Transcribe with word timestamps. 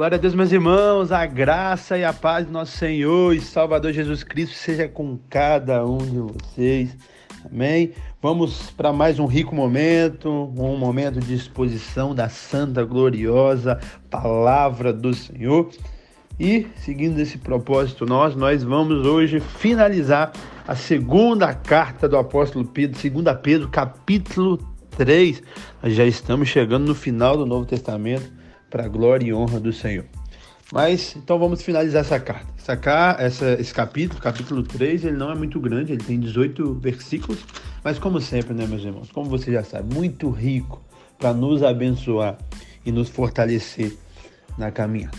Glória 0.00 0.16
a 0.16 0.18
Deus, 0.18 0.34
meus 0.34 0.50
irmãos, 0.50 1.12
a 1.12 1.26
graça 1.26 1.98
e 1.98 2.02
a 2.02 2.10
paz 2.10 2.46
do 2.46 2.52
nosso 2.52 2.74
Senhor 2.74 3.36
e 3.36 3.40
Salvador 3.42 3.92
Jesus 3.92 4.24
Cristo 4.24 4.54
seja 4.54 4.88
com 4.88 5.18
cada 5.28 5.84
um 5.84 5.98
de 5.98 6.18
vocês. 6.18 6.96
Amém? 7.44 7.92
Vamos 8.22 8.70
para 8.70 8.94
mais 8.94 9.18
um 9.18 9.26
rico 9.26 9.54
momento, 9.54 10.30
um 10.30 10.78
momento 10.78 11.20
de 11.20 11.34
exposição 11.34 12.14
da 12.14 12.30
santa, 12.30 12.82
gloriosa 12.82 13.78
palavra 14.08 14.90
do 14.90 15.12
Senhor. 15.12 15.68
E, 16.38 16.66
seguindo 16.76 17.20
esse 17.20 17.36
propósito 17.36 18.06
nós, 18.06 18.34
nós 18.34 18.62
vamos 18.62 19.06
hoje 19.06 19.38
finalizar 19.38 20.32
a 20.66 20.74
segunda 20.74 21.52
carta 21.52 22.08
do 22.08 22.16
apóstolo 22.16 22.64
Pedro, 22.64 22.98
2 22.98 23.36
Pedro, 23.42 23.68
capítulo 23.68 24.56
3. 24.96 25.42
Nós 25.82 25.92
já 25.92 26.06
estamos 26.06 26.48
chegando 26.48 26.86
no 26.86 26.94
final 26.94 27.36
do 27.36 27.44
Novo 27.44 27.66
Testamento 27.66 28.39
para 28.70 28.84
a 28.84 28.88
glória 28.88 29.26
e 29.26 29.34
honra 29.34 29.58
do 29.58 29.72
Senhor. 29.72 30.04
Mas 30.72 31.16
então 31.16 31.38
vamos 31.38 31.62
finalizar 31.62 32.02
essa 32.02 32.20
carta. 32.20 32.46
Essa, 32.56 33.16
essa, 33.18 33.52
esse 33.60 33.74
capítulo, 33.74 34.20
capítulo 34.20 34.62
3, 34.62 35.04
ele 35.04 35.16
não 35.16 35.32
é 35.32 35.34
muito 35.34 35.58
grande, 35.58 35.92
ele 35.92 36.04
tem 36.04 36.20
18 36.20 36.74
versículos, 36.74 37.44
mas 37.82 37.98
como 37.98 38.20
sempre, 38.20 38.54
né, 38.54 38.66
meus 38.66 38.84
irmãos, 38.84 39.10
como 39.10 39.28
você 39.28 39.50
já 39.52 39.64
sabe, 39.64 39.92
muito 39.92 40.30
rico 40.30 40.80
para 41.18 41.34
nos 41.34 41.62
abençoar 41.62 42.38
e 42.86 42.92
nos 42.92 43.08
fortalecer 43.08 43.96
na 44.56 44.70
caminhada. 44.70 45.18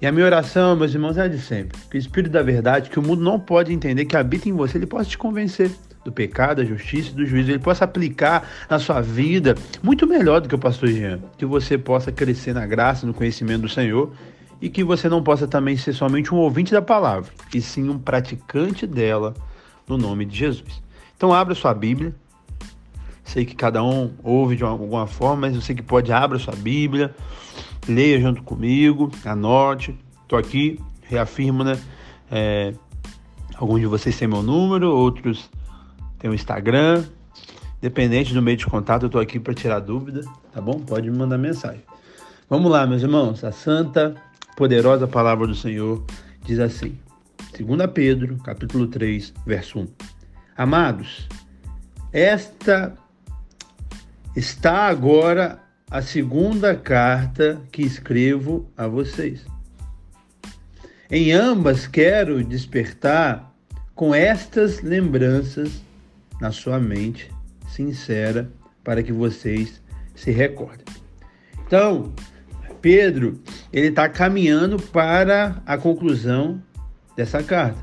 E 0.00 0.06
a 0.06 0.12
minha 0.12 0.24
oração, 0.24 0.76
meus 0.76 0.94
irmãos, 0.94 1.18
é 1.18 1.28
de 1.28 1.38
sempre. 1.38 1.78
Que 1.90 1.96
o 1.96 1.98
Espírito 1.98 2.32
da 2.32 2.42
Verdade, 2.42 2.88
que 2.88 2.98
o 2.98 3.02
mundo 3.02 3.22
não 3.22 3.38
pode 3.38 3.72
entender, 3.72 4.06
que 4.06 4.16
habita 4.16 4.48
em 4.48 4.52
você, 4.52 4.78
ele 4.78 4.86
possa 4.86 5.10
te 5.10 5.18
convencer 5.18 5.70
do 6.04 6.10
pecado, 6.10 6.58
da 6.58 6.64
justiça 6.64 7.10
e 7.10 7.14
do 7.14 7.26
juízo, 7.26 7.50
ele 7.50 7.58
possa 7.58 7.84
aplicar 7.84 8.48
na 8.68 8.78
sua 8.78 9.00
vida 9.00 9.54
muito 9.82 10.06
melhor 10.06 10.40
do 10.40 10.48
que 10.48 10.54
o 10.54 10.58
pastor 10.58 10.88
Jean. 10.88 11.20
Que 11.36 11.44
você 11.44 11.76
possa 11.76 12.10
crescer 12.10 12.54
na 12.54 12.66
graça, 12.66 13.06
no 13.06 13.12
conhecimento 13.12 13.62
do 13.62 13.68
Senhor 13.68 14.12
e 14.60 14.68
que 14.68 14.84
você 14.84 15.08
não 15.08 15.22
possa 15.22 15.48
também 15.48 15.76
ser 15.76 15.92
somente 15.92 16.34
um 16.34 16.38
ouvinte 16.38 16.72
da 16.72 16.82
palavra, 16.82 17.30
e 17.54 17.60
sim 17.60 17.88
um 17.88 17.98
praticante 17.98 18.86
dela 18.86 19.34
no 19.88 19.96
nome 19.96 20.26
de 20.26 20.36
Jesus. 20.36 20.82
Então 21.16 21.32
abra 21.32 21.54
sua 21.54 21.72
Bíblia. 21.72 22.14
Sei 23.24 23.44
que 23.44 23.54
cada 23.54 23.82
um 23.82 24.12
ouve 24.22 24.56
de 24.56 24.64
alguma 24.64 25.06
forma, 25.06 25.48
mas 25.48 25.64
sei 25.64 25.74
que 25.74 25.82
pode 25.82 26.12
abra 26.12 26.38
sua 26.38 26.54
Bíblia, 26.54 27.14
leia 27.88 28.20
junto 28.20 28.42
comigo, 28.42 29.10
anote. 29.24 29.96
Estou 30.22 30.38
aqui, 30.38 30.80
reafirmo, 31.02 31.62
né? 31.62 31.78
É, 32.30 32.74
alguns 33.56 33.80
de 33.80 33.86
vocês 33.86 34.18
têm 34.18 34.28
meu 34.28 34.42
número, 34.42 34.90
outros 34.90 35.48
tem 36.20 36.30
o 36.30 36.34
Instagram. 36.34 37.04
Dependente 37.80 38.34
do 38.34 38.42
meio 38.42 38.58
de 38.58 38.66
contato, 38.66 39.04
eu 39.04 39.06
estou 39.06 39.20
aqui 39.20 39.40
para 39.40 39.54
tirar 39.54 39.80
dúvida, 39.80 40.20
tá 40.52 40.60
bom? 40.60 40.78
Pode 40.80 41.10
me 41.10 41.16
mandar 41.16 41.38
mensagem. 41.38 41.82
Vamos 42.48 42.70
lá, 42.70 42.86
meus 42.86 43.02
irmãos. 43.02 43.42
A 43.42 43.50
santa, 43.50 44.14
poderosa 44.54 45.08
palavra 45.08 45.46
do 45.46 45.54
Senhor 45.54 46.04
diz 46.44 46.58
assim: 46.58 46.98
2 47.58 47.90
Pedro, 47.92 48.36
capítulo 48.38 48.86
3, 48.86 49.32
verso 49.46 49.80
1. 49.80 49.88
Amados, 50.56 51.26
esta 52.12 52.94
está 54.36 54.88
agora 54.88 55.58
a 55.90 56.02
segunda 56.02 56.76
carta 56.76 57.60
que 57.72 57.82
escrevo 57.82 58.70
a 58.76 58.86
vocês. 58.86 59.46
Em 61.10 61.32
ambas 61.32 61.86
quero 61.86 62.44
despertar 62.44 63.52
com 63.94 64.14
estas 64.14 64.82
lembranças 64.82 65.82
na 66.40 66.50
sua 66.50 66.80
mente 66.80 67.30
sincera 67.68 68.50
para 68.82 69.02
que 69.02 69.12
vocês 69.12 69.80
se 70.14 70.30
recordem. 70.30 70.84
Então, 71.66 72.12
Pedro, 72.80 73.40
ele 73.72 73.88
está 73.88 74.08
caminhando 74.08 74.80
para 74.80 75.62
a 75.66 75.76
conclusão 75.76 76.62
dessa 77.16 77.42
carta. 77.42 77.78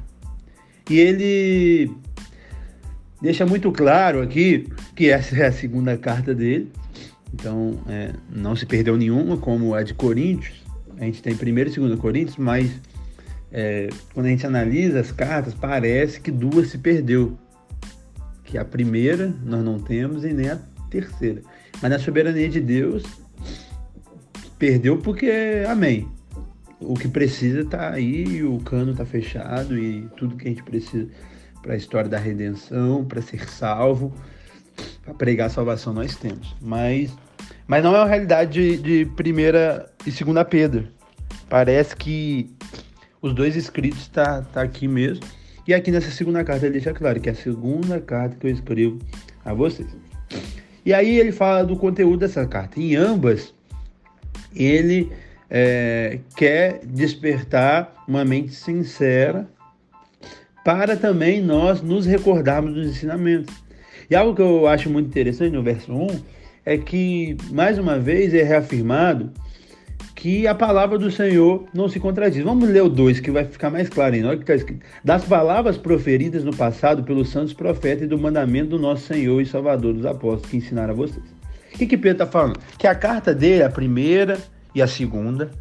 E 0.90 1.00
ele 1.00 1.92
deixa 3.22 3.46
muito 3.46 3.72
claro 3.72 4.22
aqui 4.22 4.68
que 4.96 5.10
essa 5.10 5.36
é 5.36 5.48
a 5.48 5.52
segunda 5.52 5.98
carta 5.98 6.34
dele. 6.34 6.72
Então, 7.34 7.80
é, 7.88 8.14
não 8.30 8.56
se 8.56 8.66
perdeu 8.66 8.98
nenhuma, 8.98 9.38
como 9.38 9.76
a 9.76 9.84
de 9.84 9.94
Coríntios. 9.94 10.66
A 10.98 11.04
gente 11.04 11.22
tem 11.22 11.36
primeiro 11.36 11.70
e 11.70 11.74
segundo 11.74 11.96
Coríntios, 11.98 12.38
mas 12.38 12.72
é, 13.52 13.90
quando 14.14 14.26
a 14.26 14.30
gente 14.30 14.46
analisa 14.48 15.00
as 15.00 15.12
cartas, 15.12 15.54
parece 15.54 16.20
que 16.20 16.32
duas 16.32 16.70
se 16.70 16.78
perdeu 16.78 17.38
que 18.48 18.58
a 18.58 18.66
primeira 18.66 19.32
nós 19.44 19.64
não 19.64 19.78
temos 19.78 20.24
e 20.24 20.34
nem 20.34 20.50
a 20.50 20.58
terceira. 20.90 21.42
Mas 21.82 21.92
na 21.92 22.00
soberania 22.00 22.50
de 22.50 22.62
Deus, 22.62 23.04
perdeu 24.58 24.98
porque, 24.98 25.64
amém. 25.68 26.08
O 26.80 26.94
que 26.94 27.08
precisa 27.08 27.62
está 27.62 27.92
aí, 27.92 28.44
o 28.44 28.60
cano 28.60 28.92
está 28.92 29.06
fechado 29.06 29.78
e 29.78 30.08
tudo 30.16 30.36
que 30.36 30.48
a 30.48 30.50
gente 30.50 30.64
precisa 30.64 31.08
para 31.62 31.74
a 31.74 31.78
história 31.78 32.10
da 32.10 32.18
redenção, 32.18 33.04
para 33.04 33.22
ser 33.22 33.50
salvo, 33.50 34.14
para 35.04 35.14
pregar 35.14 35.48
a 35.48 35.50
salvação 35.50 35.92
nós 35.92 36.16
temos. 36.16 36.56
Mas, 36.62 37.12
mas 37.68 37.84
não 37.84 37.96
é 37.96 38.00
uma 38.00 38.08
realidade 38.08 38.78
de, 38.78 38.78
de 38.78 39.06
primeira 39.12 39.92
e 40.06 40.12
segunda 40.12 40.46
Pedro. 40.46 40.88
Parece 41.50 41.96
que 41.96 42.50
os 43.22 43.34
dois 43.34 43.56
escritos 43.56 44.02
está 44.02 44.42
tá 44.42 44.62
aqui 44.62 44.88
mesmo. 44.88 45.26
E 45.68 45.74
aqui 45.74 45.92
nessa 45.92 46.10
segunda 46.10 46.44
carta 46.46 46.66
ele 46.66 46.74
deixa 46.74 46.94
claro 46.94 47.20
que 47.20 47.28
é 47.28 47.34
a 47.34 47.36
segunda 47.36 48.00
carta 48.00 48.38
que 48.40 48.48
eu 48.48 48.52
escrevo 48.52 49.00
a 49.44 49.54
vocês. 49.54 49.90
E 50.86 50.94
aí 50.94 51.20
ele 51.20 51.34
fala 51.34 51.66
do 51.66 51.76
conteúdo 51.76 52.20
dessa 52.20 52.46
carta. 52.48 52.80
Em 52.80 52.96
ambas, 52.96 53.54
ele 54.56 55.12
é, 55.50 56.20
quer 56.38 56.80
despertar 56.86 58.06
uma 58.08 58.24
mente 58.24 58.56
sincera 58.56 59.46
para 60.64 60.96
também 60.96 61.42
nós 61.42 61.82
nos 61.82 62.06
recordarmos 62.06 62.74
dos 62.74 62.88
ensinamentos. 62.88 63.54
E 64.10 64.16
algo 64.16 64.34
que 64.34 64.42
eu 64.42 64.68
acho 64.68 64.90
muito 64.90 65.08
interessante 65.08 65.52
no 65.52 65.62
verso 65.62 65.92
1 65.92 66.08
é 66.66 66.78
que, 66.78 67.36
mais 67.52 67.78
uma 67.78 68.00
vez, 68.00 68.34
é 68.34 68.44
reafirmado 68.44 69.34
que 70.18 70.48
a 70.48 70.56
palavra 70.56 70.98
do 70.98 71.12
Senhor 71.12 71.66
não 71.72 71.88
se 71.88 72.00
contradiz. 72.00 72.44
Vamos 72.44 72.68
ler 72.68 72.82
o 72.82 72.90
2, 72.90 73.20
que 73.20 73.30
vai 73.30 73.46
ficar 73.46 73.70
mais 73.70 73.88
claro. 73.88 74.16
Olha 74.16 74.34
o 74.34 74.38
que 74.38 74.44
está 74.44 74.56
escrito. 74.56 74.84
Das 75.04 75.24
palavras 75.24 75.78
proferidas 75.78 76.44
no 76.44 76.56
passado 76.56 77.04
pelos 77.04 77.30
santos 77.30 77.54
profetas 77.54 78.06
e 78.06 78.08
do 78.08 78.18
mandamento 78.18 78.72
do 78.72 78.80
nosso 78.80 79.06
Senhor 79.06 79.40
e 79.40 79.46
Salvador 79.46 79.94
dos 79.94 80.08
apóstolos 80.08 80.50
que 80.50 80.58
ensinaram 80.58 80.96
a 80.96 80.98
vocês. 80.98 81.24
O 81.72 81.78
que, 81.78 81.86
que 81.86 81.96
Pedro 81.96 82.24
está 82.24 82.26
falando? 82.26 82.60
Que 82.80 82.88
a 82.88 82.96
carta 82.96 83.32
dele, 83.32 83.62
a 83.62 83.70
primeira 83.70 84.40
e 84.74 84.82
a 84.82 84.88
segunda, 84.88 85.52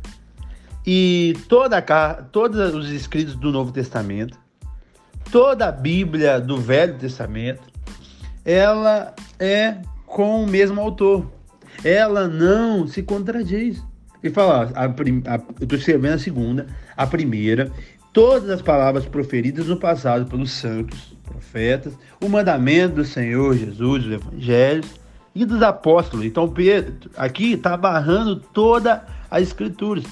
e 0.86 1.36
toda 1.50 1.76
a, 1.76 2.14
todos 2.14 2.74
os 2.74 2.90
escritos 2.90 3.36
do 3.36 3.52
Novo 3.52 3.72
Testamento, 3.72 4.38
toda 5.30 5.68
a 5.68 5.72
Bíblia 5.72 6.40
do 6.40 6.56
Velho 6.56 6.94
Testamento, 6.94 7.60
ela 8.42 9.14
é 9.38 9.76
com 10.06 10.44
o 10.44 10.46
mesmo 10.46 10.80
autor. 10.80 11.30
Ela 11.84 12.26
não 12.26 12.86
se 12.86 13.02
contradiz. 13.02 13.84
Ele 14.26 14.34
fala, 14.34 14.72
a, 14.74 14.84
a, 14.84 15.40
eu 15.60 15.62
estou 15.64 15.78
escrevendo 15.78 16.14
a 16.14 16.18
segunda, 16.18 16.66
a 16.96 17.06
primeira, 17.06 17.70
todas 18.12 18.50
as 18.50 18.60
palavras 18.60 19.06
proferidas 19.06 19.66
no 19.66 19.76
passado 19.76 20.26
pelos 20.26 20.50
santos, 20.50 21.14
profetas, 21.24 21.92
o 22.20 22.28
mandamento 22.28 22.96
do 22.96 23.04
Senhor 23.04 23.56
Jesus, 23.56 24.06
os 24.06 24.12
evangelhos 24.12 24.86
e 25.34 25.44
dos 25.44 25.62
apóstolos. 25.62 26.26
Então 26.26 26.48
Pedro 26.48 27.10
aqui 27.16 27.52
está 27.52 27.76
barrando 27.76 28.36
toda 28.36 29.06
a 29.30 29.40
escritura 29.40 30.02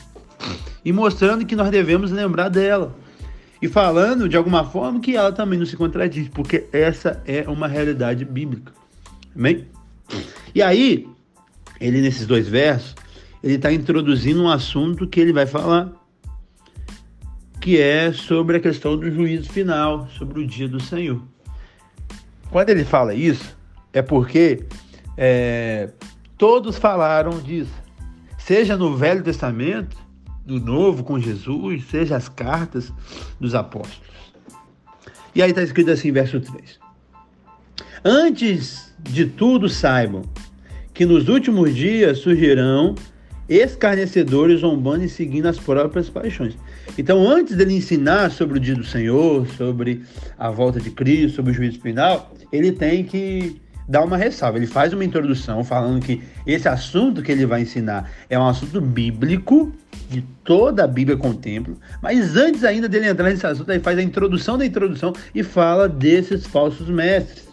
e 0.85 0.93
mostrando 0.93 1.45
que 1.45 1.57
nós 1.57 1.71
devemos 1.71 2.11
lembrar 2.11 2.49
dela. 2.49 2.95
E 3.61 3.67
falando 3.67 4.29
de 4.29 4.37
alguma 4.37 4.65
forma 4.65 5.01
que 5.01 5.17
ela 5.17 5.33
também 5.33 5.59
não 5.59 5.65
se 5.67 5.77
contradiz, 5.77 6.29
porque 6.29 6.67
essa 6.73 7.23
é 7.27 7.49
uma 7.49 7.67
realidade 7.67 8.25
bíblica. 8.25 8.73
Amém? 9.35 9.67
E 10.55 10.61
aí, 10.61 11.09
ele 11.81 12.03
nesses 12.03 12.27
dois 12.27 12.47
versos, 12.47 12.94
ele 13.44 13.56
está 13.56 13.70
introduzindo 13.70 14.43
um 14.43 14.49
assunto 14.49 15.06
que 15.06 15.20
ele 15.20 15.31
vai 15.31 15.44
falar, 15.44 15.93
que 17.61 17.79
é 17.79 18.11
sobre 18.11 18.56
a 18.56 18.61
questão 18.61 18.96
do 18.96 19.11
juízo 19.11 19.52
final, 19.52 20.08
sobre 20.17 20.41
o 20.41 20.46
dia 20.46 20.67
do 20.67 20.81
Senhor. 20.81 21.20
Quando 22.50 22.70
ele 22.70 22.87
fala 22.87 23.12
isso, 23.12 23.55
é 23.93 24.00
porque 24.00 24.64
é, 25.14 25.91
todos 26.38 26.79
falaram 26.79 27.38
disso, 27.38 27.75
seja 28.38 28.79
no 28.79 28.96
Velho 28.96 29.23
Testamento, 29.23 29.94
do 30.47 30.58
Novo 30.58 31.05
com 31.05 31.20
Jesus, 31.20 31.85
seja 31.85 32.17
as 32.17 32.31
cartas 32.31 32.90
dos 33.38 33.55
apóstolos. 33.55 34.32
E 35.35 35.43
aí 35.43 35.50
está 35.50 35.62
escrito 35.62 35.90
assim, 35.90 36.11
verso 36.11 36.40
3. 36.40 36.81
Antes 38.02 38.94
de 38.99 39.26
tudo 39.26 39.69
saibam 39.69 40.23
que 40.94 41.05
nos 41.05 41.29
últimos 41.29 41.75
dias 41.75 42.20
surgirão 42.20 42.94
escarnecedores, 43.49 44.61
zombando 44.61 45.05
e 45.05 45.08
seguindo 45.08 45.46
as 45.46 45.58
próprias 45.58 46.08
paixões. 46.08 46.56
Então, 46.96 47.29
antes 47.29 47.56
dele 47.56 47.75
ensinar 47.75 48.31
sobre 48.31 48.58
o 48.58 48.61
dia 48.61 48.75
do 48.75 48.85
Senhor, 48.85 49.46
sobre 49.49 50.02
a 50.38 50.50
volta 50.50 50.81
de 50.81 50.91
Cristo, 50.91 51.37
sobre 51.37 51.52
o 51.52 51.55
juízo 51.55 51.81
final, 51.81 52.32
ele 52.52 52.73
tem 52.73 53.05
que 53.05 53.61
dá 53.88 54.02
uma 54.02 54.17
ressalva. 54.17 54.58
Ele 54.58 54.67
faz 54.67 54.93
uma 54.93 55.05
introdução 55.05 55.62
falando 55.62 56.02
que 56.02 56.23
esse 56.46 56.69
assunto 56.69 57.23
que 57.23 57.31
ele 57.31 57.46
vai 57.46 57.62
ensinar 57.62 58.11
é 58.29 58.38
um 58.38 58.46
assunto 58.46 58.81
bíblico, 58.81 59.73
de 60.08 60.23
toda 60.44 60.85
a 60.85 60.87
Bíblia 60.87 61.17
contempla, 61.17 61.75
mas 62.02 62.37
antes 62.37 62.62
ainda 62.62 62.88
dele 62.88 63.08
entrar 63.08 63.31
nesse 63.31 63.47
assunto, 63.47 63.70
ele 63.70 63.81
faz 63.81 63.99
a 63.99 64.02
introdução 64.02 64.56
da 64.58 64.64
introdução 64.64 65.12
e 65.35 65.43
fala 65.43 65.88
desses 65.88 66.47
falsos 66.47 66.88
mestres, 66.88 67.49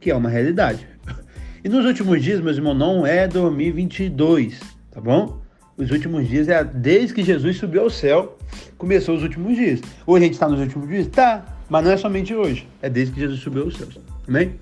que 0.00 0.10
é 0.10 0.14
uma 0.14 0.28
realidade. 0.28 0.86
E 1.64 1.68
nos 1.68 1.84
últimos 1.84 2.22
dias, 2.22 2.40
meus 2.40 2.56
irmãos, 2.56 2.74
não 2.74 3.04
é 3.04 3.26
2022, 3.26 4.60
tá 4.98 5.00
bom? 5.00 5.40
Os 5.76 5.92
últimos 5.92 6.26
dias 6.26 6.48
é 6.48 6.64
desde 6.64 7.14
que 7.14 7.22
Jesus 7.22 7.56
subiu 7.56 7.82
ao 7.82 7.90
céu, 7.90 8.36
começou 8.76 9.14
os 9.14 9.22
últimos 9.22 9.56
dias. 9.56 9.80
Hoje 10.04 10.24
a 10.24 10.26
gente 10.26 10.34
está 10.34 10.48
nos 10.48 10.58
últimos 10.58 10.88
dias? 10.88 11.06
Tá, 11.06 11.44
mas 11.70 11.84
não 11.84 11.92
é 11.92 11.96
somente 11.96 12.34
hoje, 12.34 12.66
é 12.82 12.90
desde 12.90 13.14
que 13.14 13.20
Jesus 13.20 13.40
subiu 13.40 13.62
aos 13.62 13.76
céus. 13.76 13.96
Amém? 14.26 14.56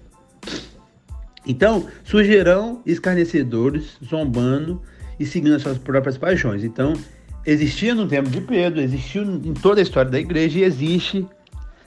Então, 1.46 1.86
surgirão 2.04 2.82
escarnecedores, 2.84 3.96
zombando 4.04 4.82
e 5.18 5.24
seguindo 5.24 5.54
as 5.54 5.62
suas 5.62 5.78
próprias 5.78 6.18
paixões. 6.18 6.62
Então, 6.62 6.92
existia 7.46 7.94
no 7.94 8.06
tempo 8.06 8.28
de 8.28 8.42
Pedro, 8.42 8.80
existiu 8.80 9.22
em 9.22 9.54
toda 9.54 9.80
a 9.80 9.82
história 9.82 10.10
da 10.10 10.20
igreja 10.20 10.58
e 10.58 10.64
existe 10.64 11.26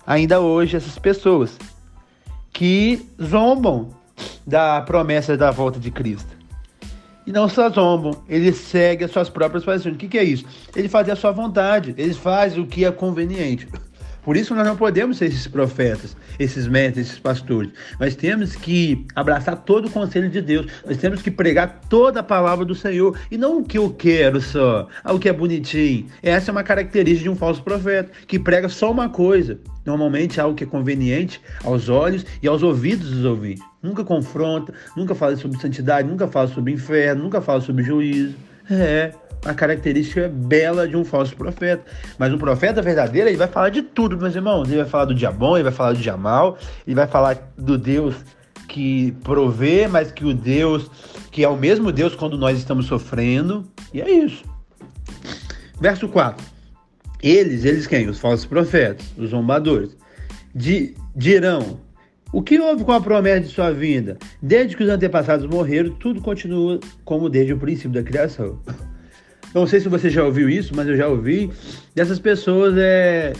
ainda 0.07 0.39
hoje 0.39 0.75
essas 0.75 0.97
pessoas 0.97 1.55
que 2.51 3.05
zombam 3.21 3.89
da 4.47 4.81
promessa 4.81 5.37
da 5.37 5.51
volta 5.51 5.79
de 5.79 5.91
Cristo. 5.91 6.38
E 7.29 7.31
não 7.31 7.47
só 7.47 7.69
zombam, 7.69 8.23
eles 8.27 8.55
seguem 8.55 9.05
as 9.05 9.11
suas 9.11 9.29
próprias 9.29 9.63
paixões. 9.63 9.93
O 9.93 9.97
que, 9.99 10.07
que 10.07 10.17
é 10.17 10.23
isso? 10.23 10.43
Ele 10.75 10.89
faz 10.89 11.07
a 11.09 11.15
sua 11.15 11.31
vontade, 11.31 11.93
eles 11.95 12.17
fazem 12.17 12.59
o 12.59 12.65
que 12.65 12.83
é 12.83 12.91
conveniente. 12.91 13.67
Por 14.25 14.35
isso 14.35 14.55
nós 14.55 14.65
não 14.65 14.75
podemos 14.75 15.17
ser 15.17 15.25
esses 15.25 15.45
profetas, 15.45 16.17
esses 16.39 16.67
mestres, 16.67 17.05
esses 17.05 17.19
pastores. 17.19 17.69
Nós 17.99 18.15
temos 18.15 18.55
que 18.55 19.05
abraçar 19.15 19.57
todo 19.57 19.87
o 19.87 19.91
conselho 19.91 20.27
de 20.27 20.41
Deus. 20.41 20.65
Nós 20.83 20.97
temos 20.97 21.21
que 21.21 21.29
pregar 21.29 21.81
toda 21.87 22.21
a 22.21 22.23
palavra 22.23 22.65
do 22.65 22.73
Senhor. 22.73 23.15
E 23.29 23.37
não 23.37 23.59
o 23.59 23.63
que 23.63 23.77
eu 23.77 23.91
quero 23.91 24.41
só, 24.41 24.87
ah, 25.03 25.13
o 25.13 25.19
que 25.19 25.29
é 25.29 25.33
bonitinho. 25.33 26.07
Essa 26.23 26.49
é 26.49 26.51
uma 26.51 26.63
característica 26.63 27.25
de 27.25 27.29
um 27.29 27.35
falso 27.35 27.61
profeta, 27.61 28.11
que 28.25 28.39
prega 28.39 28.67
só 28.69 28.89
uma 28.89 29.07
coisa. 29.07 29.59
Normalmente 29.85 30.41
algo 30.41 30.55
que 30.55 30.63
é 30.63 30.67
conveniente 30.67 31.39
aos 31.63 31.89
olhos 31.89 32.25
e 32.41 32.47
aos 32.47 32.63
ouvidos 32.63 33.11
dos 33.11 33.23
ouvintes. 33.23 33.68
Nunca 33.81 34.03
confronta, 34.03 34.73
nunca 34.95 35.15
fala 35.15 35.35
sobre 35.37 35.59
santidade, 35.59 36.07
nunca 36.07 36.27
fala 36.27 36.47
sobre 36.47 36.73
inferno, 36.73 37.23
nunca 37.23 37.41
fala 37.41 37.61
sobre 37.61 37.83
juízo. 37.83 38.35
É, 38.69 39.13
a 39.45 39.53
característica 39.53 40.29
bela 40.29 40.87
de 40.87 40.95
um 40.95 41.05
falso 41.05 41.35
profeta. 41.35 41.83
Mas 42.17 42.33
um 42.33 42.37
profeta 42.37 42.81
verdadeiro, 42.81 43.29
ele 43.29 43.37
vai 43.37 43.47
falar 43.47 43.69
de 43.69 43.81
tudo, 43.81 44.17
meus 44.17 44.35
irmãos. 44.35 44.67
Ele 44.67 44.77
vai 44.77 44.85
falar 44.85 45.05
do 45.05 45.15
dia 45.15 45.31
bom, 45.31 45.55
ele 45.55 45.63
vai 45.63 45.71
falar 45.71 45.93
do 45.93 45.99
dia 45.99 46.17
mal, 46.17 46.57
ele 46.85 46.95
vai 46.95 47.07
falar 47.07 47.51
do 47.57 47.77
Deus 47.77 48.15
que 48.67 49.11
provê, 49.23 49.87
mas 49.87 50.11
que 50.11 50.25
o 50.25 50.33
Deus, 50.33 50.89
que 51.31 51.43
é 51.43 51.49
o 51.49 51.57
mesmo 51.57 51.91
Deus 51.91 52.15
quando 52.15 52.37
nós 52.37 52.57
estamos 52.57 52.85
sofrendo. 52.85 53.65
E 53.93 54.01
é 54.01 54.09
isso. 54.09 54.43
Verso 55.79 56.07
4. 56.07 56.45
Eles, 57.21 57.65
eles 57.65 57.87
quem? 57.87 58.07
Os 58.07 58.19
falsos 58.19 58.45
profetas, 58.45 59.05
os 59.17 59.31
zombadores, 59.31 59.97
de, 60.53 60.95
dirão: 61.15 61.79
O 62.31 62.43
que 62.43 62.59
houve 62.59 62.83
com 62.83 62.91
a 62.91 63.01
promessa 63.01 63.41
de 63.41 63.47
sua 63.47 63.71
vinda? 63.71 64.17
Desde 64.41 64.77
que 64.77 64.83
os 64.83 64.89
antepassados 64.89 65.47
morreram, 65.47 65.91
tudo 65.95 66.21
continua 66.21 66.79
como 67.03 67.27
desde 67.27 67.53
o 67.53 67.57
princípio 67.57 67.91
da 67.91 68.03
criação. 68.03 68.59
Não 69.53 69.65
sei 69.65 69.79
se 69.79 69.89
você 69.89 70.11
já 70.11 70.23
ouviu 70.23 70.47
isso, 70.47 70.75
mas 70.75 70.87
eu 70.87 70.95
já 70.95 71.07
ouvi 71.07 71.51
dessas 71.95 72.19
pessoas 72.19 72.75
é, 72.77 73.33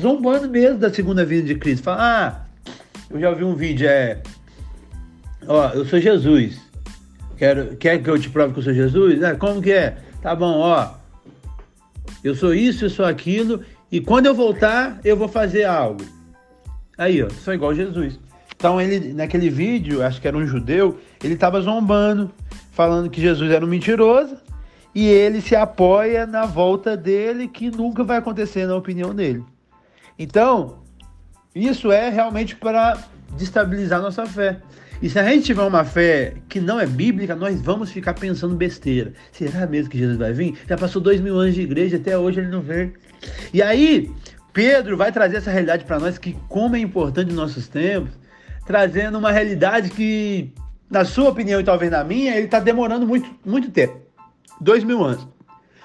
zombando 0.00 0.48
mesmo 0.48 0.78
da 0.78 0.92
segunda 0.92 1.24
vinda 1.24 1.48
de 1.48 1.56
Cristo. 1.56 1.82
Fala, 1.82 1.98
ah, 2.00 2.72
eu 3.10 3.18
já 3.18 3.30
ouvi 3.30 3.42
um 3.42 3.56
vídeo, 3.56 3.88
é. 3.88 4.22
Ó, 5.48 5.70
eu 5.70 5.84
sou 5.84 6.00
Jesus. 6.00 6.60
Quero, 7.36 7.76
quer 7.76 8.00
que 8.00 8.08
eu 8.08 8.18
te 8.18 8.30
prove 8.30 8.52
que 8.52 8.60
eu 8.60 8.64
sou 8.64 8.74
Jesus? 8.74 9.22
Ah, 9.24 9.34
como 9.34 9.60
que 9.60 9.72
é? 9.72 9.96
Tá 10.22 10.36
bom, 10.36 10.58
ó. 10.58 10.94
Eu 12.22 12.36
sou 12.36 12.54
isso, 12.54 12.84
eu 12.84 12.90
sou 12.90 13.04
aquilo, 13.04 13.60
e 13.90 14.00
quando 14.00 14.26
eu 14.26 14.34
voltar, 14.34 15.00
eu 15.04 15.16
vou 15.16 15.28
fazer 15.28 15.64
algo. 15.64 16.04
Aí, 16.98 17.22
ó, 17.22 17.30
sou 17.30 17.54
igual 17.54 17.72
Jesus. 17.72 18.18
Então 18.56 18.80
ele, 18.80 19.14
naquele 19.14 19.48
vídeo, 19.48 20.02
acho 20.02 20.20
que 20.20 20.26
era 20.26 20.36
um 20.36 20.44
judeu, 20.44 20.98
ele 21.22 21.34
estava 21.34 21.60
zombando, 21.60 22.28
falando 22.72 23.08
que 23.08 23.20
Jesus 23.20 23.52
era 23.52 23.64
um 23.64 23.68
mentiroso 23.68 24.36
e 24.92 25.06
ele 25.06 25.40
se 25.40 25.54
apoia 25.54 26.26
na 26.26 26.44
volta 26.44 26.96
dele, 26.96 27.46
que 27.46 27.70
nunca 27.70 28.02
vai 28.02 28.18
acontecer, 28.18 28.66
na 28.66 28.74
opinião 28.74 29.14
dele. 29.14 29.44
Então, 30.18 30.80
isso 31.54 31.92
é 31.92 32.08
realmente 32.10 32.56
para 32.56 32.98
destabilizar 33.36 34.02
nossa 34.02 34.26
fé. 34.26 34.60
E 35.00 35.08
se 35.08 35.16
a 35.20 35.22
gente 35.22 35.44
tiver 35.44 35.62
uma 35.62 35.84
fé 35.84 36.34
que 36.48 36.60
não 36.60 36.80
é 36.80 36.86
bíblica, 36.86 37.36
nós 37.36 37.60
vamos 37.60 37.92
ficar 37.92 38.14
pensando 38.14 38.56
besteira. 38.56 39.12
Será 39.30 39.64
mesmo 39.68 39.88
que 39.88 39.98
Jesus 39.98 40.16
vai 40.16 40.32
vir? 40.32 40.58
Já 40.68 40.76
passou 40.76 41.00
dois 41.00 41.20
mil 41.20 41.38
anos 41.38 41.54
de 41.54 41.62
igreja, 41.62 41.96
até 41.96 42.18
hoje 42.18 42.40
ele 42.40 42.48
não 42.48 42.60
veio. 42.60 42.92
E 43.54 43.62
aí, 43.62 44.10
Pedro 44.58 44.96
vai 44.96 45.12
trazer 45.12 45.36
essa 45.36 45.52
realidade 45.52 45.84
para 45.84 46.00
nós, 46.00 46.18
que 46.18 46.36
como 46.48 46.74
é 46.74 46.80
importante 46.80 47.28
nos 47.28 47.36
nossos 47.36 47.68
tempos, 47.68 48.10
trazendo 48.66 49.16
uma 49.16 49.30
realidade 49.30 49.88
que, 49.88 50.52
na 50.90 51.04
sua 51.04 51.28
opinião 51.28 51.60
e 51.60 51.64
talvez 51.64 51.92
na 51.92 52.02
minha, 52.02 52.34
ele 52.34 52.46
está 52.46 52.58
demorando 52.58 53.06
muito, 53.06 53.30
muito 53.46 53.70
tempo 53.70 53.96
dois 54.60 54.82
mil 54.82 55.04
anos. 55.04 55.28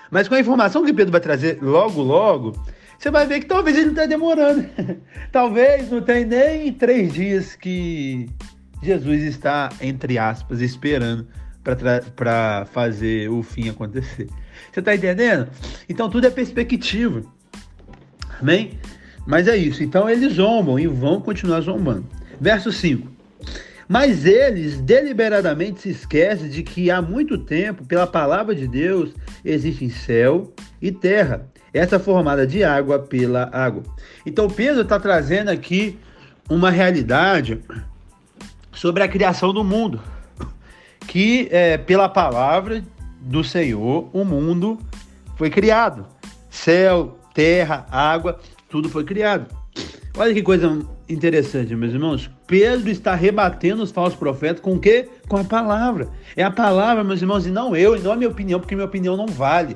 Mas 0.09 0.27
com 0.27 0.33
a 0.33 0.39
informação 0.39 0.83
que 0.83 0.91
Pedro 0.91 1.11
vai 1.11 1.21
trazer 1.21 1.59
logo, 1.61 2.01
logo, 2.01 2.59
você 2.97 3.11
vai 3.11 3.27
ver 3.27 3.41
que 3.41 3.45
talvez 3.45 3.77
ele 3.77 3.91
está 3.91 4.07
demorando. 4.07 4.67
talvez 5.31 5.91
não 5.91 6.01
tem 6.01 6.25
nem 6.25 6.73
três 6.73 7.13
dias 7.13 7.55
que 7.55 8.27
Jesus 8.81 9.21
está, 9.21 9.69
entre 9.81 10.17
aspas, 10.17 10.61
esperando 10.61 11.27
para 11.63 12.65
fazer 12.71 13.29
o 13.29 13.43
fim 13.43 13.69
acontecer. 13.69 14.27
Você 14.71 14.79
está 14.79 14.95
entendendo? 14.95 15.47
Então 15.87 16.09
tudo 16.09 16.25
é 16.25 16.31
perspectiva. 16.31 17.21
Amém? 18.43 18.77
Mas 19.25 19.47
é 19.47 19.55
isso. 19.55 19.81
Então 19.81 20.09
eles 20.09 20.33
zombam 20.33 20.77
e 20.77 20.85
vão 20.85 21.21
continuar 21.21 21.61
zombando. 21.61 22.05
Verso 22.41 22.73
5. 22.73 23.07
Mas 23.87 24.25
eles 24.25 24.81
deliberadamente 24.81 25.81
se 25.81 25.89
esquecem 25.89 26.49
de 26.49 26.61
que 26.61 26.91
há 26.91 27.01
muito 27.01 27.37
tempo, 27.37 27.85
pela 27.85 28.05
palavra 28.05 28.53
de 28.53 28.67
Deus, 28.67 29.11
existem 29.45 29.89
céu 29.89 30.53
e 30.81 30.91
terra, 30.91 31.47
essa 31.73 31.97
formada 31.97 32.45
de 32.45 32.65
água 32.65 32.99
pela 32.99 33.49
água. 33.53 33.83
Então 34.25 34.49
Pedro 34.49 34.81
está 34.81 34.99
trazendo 34.99 35.49
aqui 35.49 35.97
uma 36.49 36.69
realidade 36.69 37.61
sobre 38.73 39.03
a 39.03 39.07
criação 39.07 39.53
do 39.53 39.63
mundo, 39.63 40.01
que 41.07 41.47
é, 41.49 41.77
pela 41.77 42.09
palavra 42.09 42.83
do 43.21 43.41
Senhor 43.41 44.09
o 44.11 44.25
mundo 44.25 44.77
foi 45.37 45.49
criado, 45.49 46.05
céu, 46.49 47.17
terra, 47.33 47.85
água, 47.89 48.39
tudo 48.69 48.89
foi 48.89 49.03
criado. 49.03 49.47
Olha 50.15 50.33
que 50.33 50.43
coisa 50.43 50.79
interessante, 51.09 51.75
meus 51.75 51.93
irmãos. 51.93 52.29
Pedro 52.45 52.89
está 52.89 53.15
rebatendo 53.15 53.81
os 53.81 53.91
falsos 53.91 54.17
profetas 54.17 54.61
com 54.61 54.75
o 54.75 54.79
quê? 54.79 55.09
Com 55.27 55.37
a 55.37 55.43
palavra. 55.43 56.07
É 56.35 56.43
a 56.43 56.51
palavra, 56.51 57.03
meus 57.03 57.19
irmãos, 57.19 57.47
e 57.47 57.49
não 57.49 57.75
eu, 57.75 57.95
e 57.95 57.99
não 57.99 58.11
a 58.11 58.15
minha 58.15 58.29
opinião, 58.29 58.59
porque 58.59 58.75
minha 58.75 58.85
opinião 58.85 59.17
não 59.17 59.25
vale. 59.25 59.75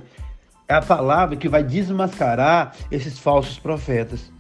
É 0.68 0.76
a 0.76 0.82
palavra 0.82 1.36
que 1.36 1.50
vai 1.50 1.64
desmascarar 1.64 2.76
esses 2.92 3.18
falsos 3.18 3.58
profetas. 3.58 4.32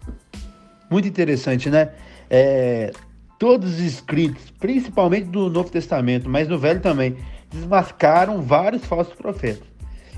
Muito 0.90 1.08
interessante, 1.08 1.70
né? 1.70 1.90
É, 2.30 2.92
todos 3.40 3.74
os 3.74 3.80
escritos, 3.80 4.52
principalmente 4.60 5.26
do 5.26 5.50
Novo 5.50 5.72
Testamento, 5.72 6.30
mas 6.30 6.48
no 6.48 6.60
Velho 6.60 6.80
também, 6.80 7.18
desmascaram 7.52 8.42
vários 8.42 8.86
falsos 8.86 9.16
profetas. 9.16 9.68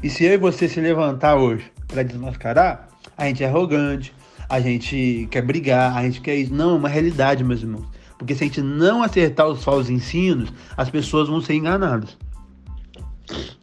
E 0.03 0.09
se 0.09 0.25
eu 0.25 0.33
e 0.33 0.37
você 0.37 0.67
se 0.67 0.81
levantar 0.81 1.35
hoje 1.35 1.71
para 1.87 2.03
desmascarar, 2.03 2.88
a 3.17 3.25
gente 3.25 3.43
é 3.43 3.47
arrogante, 3.47 4.13
a 4.47 4.59
gente 4.59 5.27
quer 5.29 5.41
brigar, 5.41 5.95
a 5.95 6.03
gente 6.03 6.21
quer 6.21 6.35
isso. 6.35 6.53
Não, 6.53 6.71
é 6.71 6.77
uma 6.77 6.89
realidade, 6.89 7.43
meus 7.43 7.61
irmãos. 7.61 7.85
Porque 8.17 8.35
se 8.35 8.43
a 8.43 8.47
gente 8.47 8.61
não 8.61 9.01
acertar 9.01 9.47
os 9.47 9.63
falsos 9.63 9.89
ensinos, 9.89 10.51
as 10.75 10.89
pessoas 10.89 11.29
vão 11.29 11.39
ser 11.39 11.53
enganadas. 11.53 12.17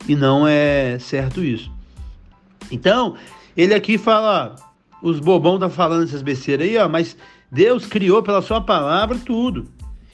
E 0.08 0.14
não 0.14 0.46
é 0.46 0.98
certo 0.98 1.42
isso. 1.42 1.70
Então, 2.70 3.16
ele 3.56 3.74
aqui 3.74 3.98
fala, 3.98 4.56
ó, 4.58 5.08
os 5.08 5.20
bobão 5.20 5.58
tá 5.58 5.68
falando 5.68 6.04
essas 6.04 6.22
besteiras 6.22 6.66
aí, 6.66 6.78
ó, 6.78 6.88
mas 6.88 7.16
Deus 7.50 7.86
criou 7.86 8.22
pela 8.22 8.40
sua 8.40 8.60
palavra 8.60 9.18
tudo. 9.18 9.68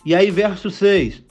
E 0.05 0.15
aí, 0.15 0.31
verso 0.31 0.71
6. 0.71 1.23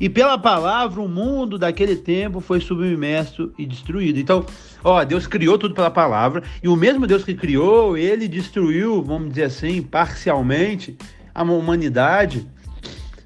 E 0.00 0.08
pela 0.08 0.38
palavra, 0.38 1.00
o 1.00 1.08
mundo 1.08 1.58
daquele 1.58 1.96
tempo 1.96 2.40
foi 2.40 2.60
submerso 2.60 3.52
e 3.58 3.66
destruído. 3.66 4.18
Então, 4.18 4.46
ó, 4.84 5.02
Deus 5.04 5.26
criou 5.26 5.58
tudo 5.58 5.74
pela 5.74 5.90
palavra, 5.90 6.42
e 6.62 6.68
o 6.68 6.76
mesmo 6.76 7.06
Deus 7.06 7.24
que 7.24 7.34
criou, 7.34 7.96
ele 7.96 8.28
destruiu, 8.28 9.02
vamos 9.02 9.30
dizer 9.30 9.44
assim, 9.44 9.82
parcialmente, 9.82 10.96
a 11.34 11.42
humanidade 11.42 12.46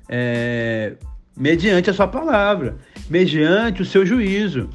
é, 0.09 0.95
mediante 1.37 1.91
a 1.91 1.95
sua 1.95 2.09
palavra, 2.09 2.77
mediante 3.09 3.83
o 3.83 3.85
seu 3.85 4.05
juízo. 4.07 4.69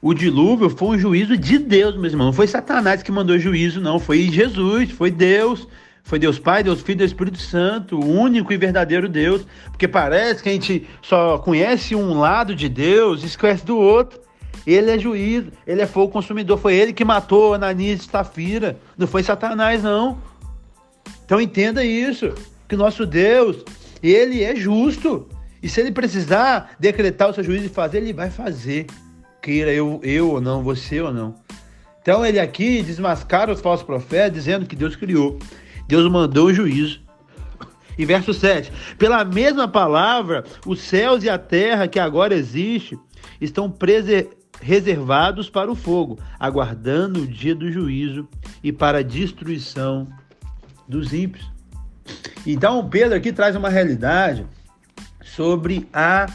O 0.00 0.12
dilúvio 0.12 0.68
foi 0.68 0.96
um 0.96 0.98
juízo 0.98 1.36
de 1.36 1.58
Deus, 1.58 1.96
meus 1.96 2.12
irmãos. 2.12 2.26
Não 2.26 2.32
foi 2.32 2.46
Satanás 2.46 3.02
que 3.02 3.10
mandou 3.10 3.38
juízo, 3.38 3.80
não. 3.80 3.98
Foi 3.98 4.28
Jesus, 4.30 4.90
foi 4.90 5.10
Deus 5.10 5.66
Foi 6.04 6.18
Deus 6.18 6.38
Pai, 6.38 6.62
Deus 6.62 6.82
Filho 6.82 6.98
Deus 6.98 7.10
Espírito 7.10 7.38
Santo, 7.38 7.98
o 7.98 8.06
único 8.06 8.52
e 8.52 8.58
verdadeiro 8.58 9.08
Deus. 9.08 9.46
Porque 9.70 9.88
parece 9.88 10.42
que 10.42 10.50
a 10.50 10.52
gente 10.52 10.86
só 11.00 11.38
conhece 11.38 11.94
um 11.96 12.20
lado 12.20 12.54
de 12.54 12.68
Deus 12.68 13.22
e 13.22 13.26
esquece 13.26 13.64
do 13.64 13.78
outro. 13.78 14.20
Ele 14.66 14.90
é 14.90 14.98
juiz, 14.98 15.46
ele 15.66 15.80
é 15.80 15.86
fogo 15.86 16.12
consumidor. 16.12 16.58
Foi 16.58 16.74
ele 16.74 16.92
que 16.92 17.04
matou 17.04 17.54
Ananias 17.54 18.02
e 18.02 18.04
Safira. 18.04 18.78
Não 18.98 19.06
foi 19.06 19.22
Satanás, 19.22 19.82
não. 19.82 20.18
Então 21.24 21.40
entenda 21.40 21.82
isso. 21.82 22.34
Que 22.68 22.76
nosso 22.76 23.06
Deus, 23.06 23.64
ele 24.02 24.44
é 24.44 24.54
justo. 24.54 25.26
E 25.62 25.70
se 25.70 25.80
ele 25.80 25.90
precisar 25.90 26.76
decretar 26.78 27.30
o 27.30 27.34
seu 27.34 27.42
juízo 27.42 27.64
e 27.64 27.70
fazer, 27.70 27.98
ele 27.98 28.12
vai 28.12 28.30
fazer. 28.30 28.86
Queira 29.40 29.72
eu, 29.72 30.00
eu 30.02 30.32
ou 30.32 30.40
não, 30.40 30.62
você 30.62 31.00
ou 31.00 31.12
não. 31.12 31.34
Então 32.02 32.24
ele 32.24 32.38
aqui 32.38 32.82
desmascara 32.82 33.50
os 33.50 33.62
falsos 33.62 33.84
profetas, 33.86 34.34
dizendo 34.34 34.66
que 34.66 34.76
Deus 34.76 34.94
criou. 34.94 35.38
Deus 35.86 36.10
mandou 36.10 36.46
o 36.46 36.54
juízo. 36.54 37.00
E 37.96 38.04
verso 38.04 38.34
7: 38.34 38.72
Pela 38.98 39.24
mesma 39.24 39.68
palavra, 39.68 40.44
os 40.66 40.80
céus 40.80 41.22
e 41.22 41.30
a 41.30 41.38
terra 41.38 41.88
que 41.88 41.98
agora 41.98 42.34
existe 42.34 42.98
estão 43.40 43.72
reservados 44.60 45.48
para 45.48 45.70
o 45.70 45.74
fogo, 45.74 46.18
aguardando 46.38 47.22
o 47.22 47.26
dia 47.26 47.54
do 47.54 47.70
juízo 47.70 48.28
e 48.62 48.72
para 48.72 48.98
a 48.98 49.02
destruição 49.02 50.06
dos 50.88 51.12
ímpios. 51.12 51.50
Então, 52.46 52.88
Pedro 52.88 53.16
aqui 53.16 53.32
traz 53.32 53.56
uma 53.56 53.68
realidade 53.68 54.46
sobre 55.22 55.88
a 55.92 56.26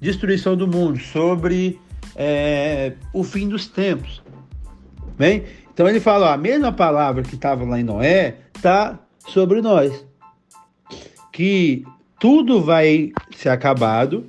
destruição 0.00 0.56
do 0.56 0.66
mundo, 0.66 0.98
sobre 0.98 1.80
é, 2.14 2.94
o 3.12 3.24
fim 3.24 3.48
dos 3.48 3.66
tempos. 3.66 4.22
Bem, 5.16 5.44
então 5.72 5.88
ele 5.88 6.00
fala: 6.00 6.30
ó, 6.30 6.32
a 6.32 6.36
mesma 6.36 6.72
palavra 6.72 7.22
que 7.22 7.34
estava 7.34 7.64
lá 7.64 7.80
em 7.80 7.84
Noé 7.84 8.36
está 8.58 8.98
sobre 9.28 9.62
nós. 9.62 10.04
Que 11.32 11.84
tudo 12.18 12.60
vai 12.60 13.12
ser 13.36 13.50
acabado 13.50 14.26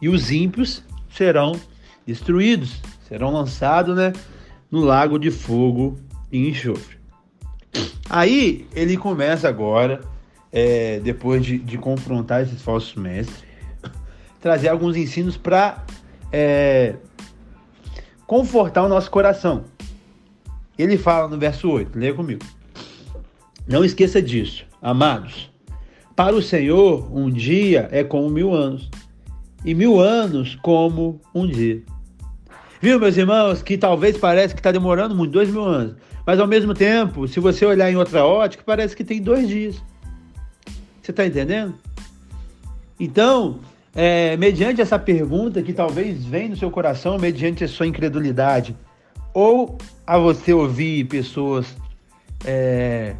e 0.00 0.08
os 0.08 0.30
ímpios 0.30 0.82
serão 1.10 1.58
destruídos, 2.06 2.80
serão 3.08 3.32
lançados 3.32 3.96
né, 3.96 4.12
no 4.70 4.80
lago 4.80 5.18
de 5.18 5.30
fogo 5.30 5.98
e 6.30 6.48
enxofre. 6.48 6.96
Aí 8.08 8.68
ele 8.74 8.96
começa 8.96 9.48
agora, 9.48 10.00
é, 10.52 11.00
depois 11.00 11.44
de, 11.44 11.58
de, 11.58 11.76
confrontar 11.76 12.42
esses 12.42 12.62
falsos 12.62 12.94
mestres, 12.94 13.42
trazer 14.40 14.68
alguns 14.68 14.96
ensinos 14.96 15.36
para 15.36 15.84
é, 16.30 16.94
confortar 18.24 18.84
o 18.84 18.88
nosso 18.88 19.10
coração. 19.10 19.64
Ele 20.78 20.96
fala 20.96 21.26
no 21.26 21.38
verso 21.38 21.68
8, 21.68 21.98
leia 21.98 22.14
comigo. 22.14 22.44
Não 23.66 23.84
esqueça 23.84 24.20
disso, 24.20 24.64
amados. 24.82 25.50
Para 26.14 26.36
o 26.36 26.42
Senhor, 26.42 27.10
um 27.16 27.30
dia 27.30 27.88
é 27.90 28.04
como 28.04 28.28
mil 28.28 28.52
anos, 28.52 28.90
e 29.64 29.74
mil 29.74 29.98
anos 29.98 30.54
como 30.56 31.20
um 31.34 31.46
dia. 31.46 31.82
Viu, 32.80 33.00
meus 33.00 33.16
irmãos, 33.16 33.62
que 33.62 33.78
talvez 33.78 34.18
pareça 34.18 34.54
que 34.54 34.60
está 34.60 34.70
demorando 34.70 35.14
muito, 35.14 35.32
dois 35.32 35.48
mil 35.48 35.64
anos. 35.64 35.96
Mas 36.26 36.38
ao 36.38 36.46
mesmo 36.46 36.74
tempo, 36.74 37.26
se 37.26 37.40
você 37.40 37.64
olhar 37.64 37.90
em 37.90 37.96
outra 37.96 38.24
ótica, 38.24 38.62
parece 38.64 38.94
que 38.94 39.02
tem 39.02 39.22
dois 39.22 39.48
dias. 39.48 39.82
Você 41.00 41.10
está 41.10 41.26
entendendo? 41.26 41.74
Então, 43.00 43.60
é, 43.94 44.36
mediante 44.36 44.82
essa 44.82 44.98
pergunta 44.98 45.62
que 45.62 45.72
talvez 45.72 46.24
vem 46.24 46.50
no 46.50 46.56
seu 46.56 46.70
coração, 46.70 47.18
mediante 47.18 47.64
a 47.64 47.68
sua 47.68 47.86
incredulidade, 47.86 48.76
ou 49.32 49.78
a 50.06 50.18
você 50.18 50.52
ouvir 50.52 51.06
pessoas 51.06 51.74
é, 52.44 53.16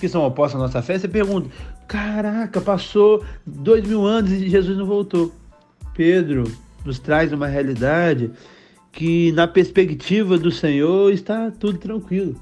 que 0.00 0.08
são 0.08 0.24
opostas 0.24 0.60
à 0.60 0.64
nossa 0.64 0.82
fé, 0.82 0.98
você 0.98 1.08
pergunta: 1.08 1.50
caraca, 1.86 2.60
passou 2.60 3.24
dois 3.46 3.86
mil 3.86 4.04
anos 4.04 4.32
e 4.32 4.48
Jesus 4.48 4.76
não 4.76 4.86
voltou. 4.86 5.32
Pedro 5.94 6.44
nos 6.84 6.98
traz 6.98 7.32
uma 7.32 7.46
realidade 7.46 8.30
que, 8.92 9.32
na 9.32 9.46
perspectiva 9.46 10.38
do 10.38 10.50
Senhor, 10.50 11.12
está 11.12 11.50
tudo 11.50 11.78
tranquilo. 11.78 12.40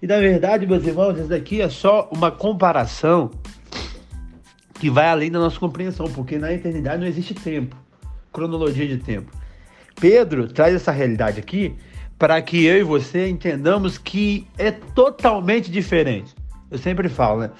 E 0.00 0.06
na 0.06 0.18
verdade, 0.18 0.66
meus 0.66 0.84
irmãos, 0.84 1.18
isso 1.18 1.28
daqui 1.28 1.60
é 1.60 1.68
só 1.68 2.08
uma 2.12 2.30
comparação 2.30 3.30
que 4.80 4.90
vai 4.90 5.06
além 5.06 5.30
da 5.30 5.38
nossa 5.38 5.58
compreensão, 5.60 6.06
porque 6.06 6.38
na 6.38 6.52
eternidade 6.52 7.00
não 7.00 7.06
existe 7.06 7.34
tempo, 7.34 7.76
cronologia 8.32 8.86
de 8.88 8.98
tempo. 8.98 9.30
Pedro 10.00 10.48
traz 10.48 10.74
essa 10.74 10.90
realidade 10.90 11.38
aqui 11.38 11.76
para 12.22 12.40
que 12.40 12.64
eu 12.64 12.78
e 12.78 12.82
você 12.84 13.28
entendamos 13.28 13.98
que 13.98 14.46
é 14.56 14.70
totalmente 14.70 15.68
diferente. 15.68 16.32
Eu 16.70 16.78
sempre 16.78 17.08
falo, 17.08 17.40
né? 17.40 17.50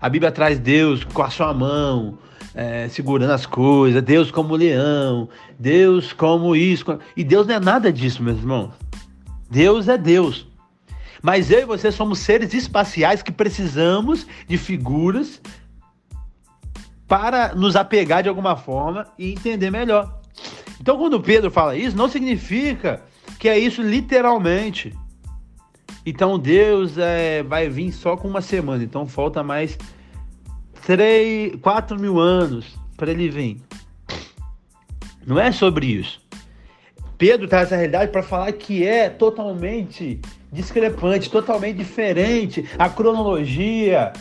A 0.00 0.08
Bíblia 0.08 0.30
traz 0.30 0.60
Deus 0.60 1.02
com 1.02 1.22
a 1.22 1.28
sua 1.28 1.52
mão, 1.52 2.16
é, 2.54 2.88
segurando 2.88 3.32
as 3.32 3.46
coisas, 3.46 4.00
Deus 4.00 4.30
como 4.30 4.54
leão, 4.54 5.28
Deus 5.58 6.12
como 6.12 6.54
isso. 6.54 7.00
E 7.16 7.24
Deus 7.24 7.48
não 7.48 7.56
é 7.56 7.58
nada 7.58 7.92
disso, 7.92 8.22
meus 8.22 8.38
irmãos. 8.38 8.70
Deus 9.50 9.88
é 9.88 9.98
Deus. 9.98 10.46
Mas 11.20 11.50
eu 11.50 11.58
e 11.58 11.64
você 11.64 11.90
somos 11.90 12.20
seres 12.20 12.54
espaciais 12.54 13.24
que 13.24 13.32
precisamos 13.32 14.24
de 14.46 14.56
figuras 14.56 15.42
para 17.08 17.56
nos 17.56 17.74
apegar 17.74 18.22
de 18.22 18.28
alguma 18.28 18.54
forma 18.54 19.08
e 19.18 19.32
entender 19.32 19.72
melhor. 19.72 20.20
Então, 20.80 20.96
quando 20.96 21.20
Pedro 21.20 21.50
fala 21.50 21.74
isso, 21.74 21.96
não 21.96 22.08
significa 22.08 23.02
que 23.42 23.48
é 23.48 23.58
isso 23.58 23.82
literalmente. 23.82 24.96
Então 26.06 26.38
Deus 26.38 26.96
é, 26.96 27.42
vai 27.42 27.68
vir 27.68 27.90
só 27.90 28.16
com 28.16 28.28
uma 28.28 28.40
semana, 28.40 28.84
então 28.84 29.04
falta 29.04 29.42
mais 29.42 29.76
3, 30.86 31.56
4 31.60 31.98
mil 31.98 32.20
anos 32.20 32.78
para 32.96 33.10
ele 33.10 33.28
vir. 33.28 33.60
Não 35.26 35.40
é 35.40 35.50
sobre 35.50 35.86
isso. 35.86 36.20
Pedro 37.18 37.48
traz 37.48 37.64
essa 37.64 37.74
realidade 37.74 38.12
para 38.12 38.22
falar 38.22 38.52
que 38.52 38.86
é 38.86 39.10
totalmente 39.10 40.20
discrepante, 40.52 41.28
totalmente 41.28 41.78
diferente 41.78 42.64
a 42.78 42.88
cronologia 42.88 44.12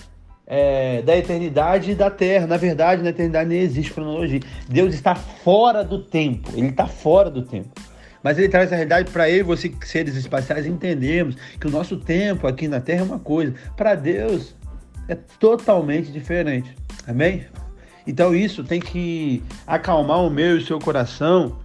é, 0.48 1.04
da 1.04 1.16
eternidade 1.16 1.92
e 1.92 1.96
da 1.96 2.10
terra. 2.10 2.48
Na 2.48 2.58
verdade, 2.58 3.04
na 3.04 3.12
eternidade 3.12 3.50
nem 3.50 3.60
existe 3.60 3.94
cronologia. 3.94 4.40
Deus 4.68 4.96
está 4.96 5.14
fora 5.14 5.84
do 5.84 6.00
tempo, 6.00 6.50
ele 6.56 6.70
está 6.70 6.88
fora 6.88 7.30
do 7.30 7.44
tempo. 7.44 7.70
Mas 8.24 8.38
ele 8.38 8.50
traz 8.50 8.72
a 8.72 8.76
realidade 8.76 9.12
para 9.12 9.30
eu 9.30 9.38
e 9.38 9.44
você, 9.44 9.74
seres 9.84 10.16
espaciais, 10.16 10.66
entendermos 10.66 11.36
que 11.60 11.68
o 11.68 11.72
nosso 11.72 11.98
tempo 11.98 12.48
aqui 12.48 12.68
na 12.68 12.80
Terra 12.80 13.02
é 13.02 13.04
uma 13.04 13.20
coisa, 13.20 13.54
para 13.76 13.96
Deus 13.96 14.56
é 15.08 15.16
totalmente 15.16 16.12
diferente. 16.12 16.76
Amém? 17.08 17.46
Então 18.06 18.36
isso 18.36 18.64
tem 18.64 18.80
que 18.80 19.44
acalmar 19.66 20.20
o 20.20 20.30
meu 20.30 20.56
e 20.56 20.60
o 20.60 20.66
seu 20.66 20.80
coração 20.80 21.60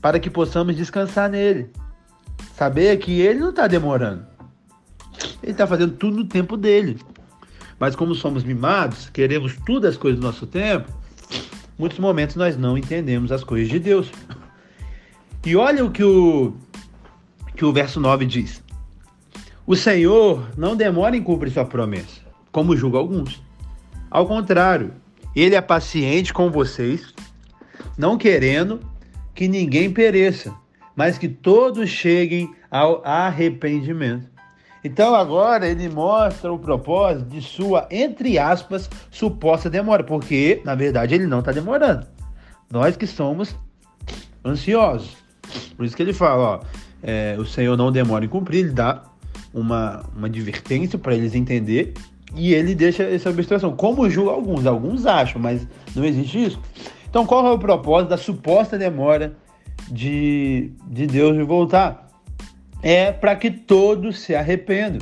para 0.00 0.18
que 0.18 0.30
possamos 0.30 0.76
descansar 0.76 1.28
nele. 1.28 1.70
Saber 2.54 2.96
que 2.98 3.20
ele 3.20 3.40
não 3.40 3.50
está 3.50 3.66
demorando. 3.66 4.26
Ele 5.42 5.52
está 5.52 5.66
fazendo 5.66 5.92
tudo 5.92 6.18
no 6.18 6.24
tempo 6.24 6.56
dele. 6.56 6.98
Mas 7.78 7.94
como 7.94 8.14
somos 8.14 8.42
mimados, 8.42 9.08
queremos 9.08 9.56
tudo 9.64 9.86
as 9.86 9.96
coisas 9.96 10.20
do 10.20 10.26
nosso 10.26 10.46
tempo, 10.46 10.90
muitos 11.78 11.98
momentos 11.98 12.34
nós 12.34 12.56
não 12.56 12.76
entendemos 12.76 13.30
as 13.30 13.44
coisas 13.44 13.68
de 13.68 13.78
Deus. 13.78 14.10
E 15.44 15.56
olha 15.56 15.84
o 15.84 15.90
que 15.90 16.02
o, 16.02 16.54
que 17.56 17.64
o 17.64 17.72
verso 17.72 18.00
9 18.00 18.26
diz. 18.26 18.62
O 19.66 19.76
Senhor 19.76 20.48
não 20.56 20.74
demora 20.74 21.16
em 21.16 21.22
cumprir 21.22 21.50
sua 21.50 21.64
promessa, 21.64 22.20
como 22.50 22.76
julga 22.76 22.98
alguns. 22.98 23.42
Ao 24.10 24.26
contrário, 24.26 24.92
ele 25.34 25.54
é 25.54 25.60
paciente 25.60 26.32
com 26.32 26.50
vocês, 26.50 27.14
não 27.96 28.16
querendo 28.16 28.80
que 29.34 29.46
ninguém 29.46 29.92
pereça, 29.92 30.54
mas 30.96 31.18
que 31.18 31.28
todos 31.28 31.88
cheguem 31.88 32.52
ao 32.70 33.04
arrependimento. 33.04 34.28
Então 34.82 35.14
agora 35.14 35.68
ele 35.68 35.88
mostra 35.88 36.52
o 36.52 36.58
propósito 36.58 37.28
de 37.28 37.42
sua, 37.42 37.86
entre 37.90 38.38
aspas, 38.38 38.88
suposta 39.10 39.68
demora, 39.68 40.02
porque 40.02 40.62
na 40.64 40.74
verdade 40.74 41.14
ele 41.14 41.26
não 41.26 41.40
está 41.40 41.52
demorando. 41.52 42.06
Nós 42.70 42.96
que 42.96 43.06
somos 43.06 43.54
ansiosos. 44.44 45.16
Por 45.76 45.84
isso 45.84 45.96
que 45.96 46.02
ele 46.02 46.12
fala, 46.12 46.42
ó, 46.42 46.60
é, 47.02 47.36
o 47.38 47.44
Senhor 47.44 47.76
não 47.76 47.92
demora 47.92 48.24
em 48.24 48.28
cumprir, 48.28 48.60
ele 48.60 48.72
dá 48.72 49.02
uma, 49.52 50.04
uma 50.16 50.26
advertência 50.26 50.98
para 50.98 51.14
eles 51.14 51.34
entender 51.34 51.94
e 52.34 52.52
ele 52.52 52.74
deixa 52.74 53.02
essa 53.02 53.30
abstração. 53.30 53.74
Como 53.74 54.08
julga 54.08 54.32
alguns, 54.32 54.66
alguns 54.66 55.06
acham, 55.06 55.40
mas 55.40 55.66
não 55.94 56.04
existe 56.04 56.44
isso. 56.44 56.60
Então, 57.08 57.24
qual 57.24 57.46
é 57.46 57.52
o 57.52 57.58
propósito 57.58 58.10
da 58.10 58.16
suposta 58.16 58.76
demora 58.76 59.36
de, 59.90 60.72
de 60.86 61.06
Deus 61.06 61.36
de 61.36 61.42
voltar? 61.42 62.06
É 62.82 63.10
para 63.10 63.34
que 63.34 63.50
todos 63.50 64.18
se 64.20 64.34
arrependam. 64.34 65.00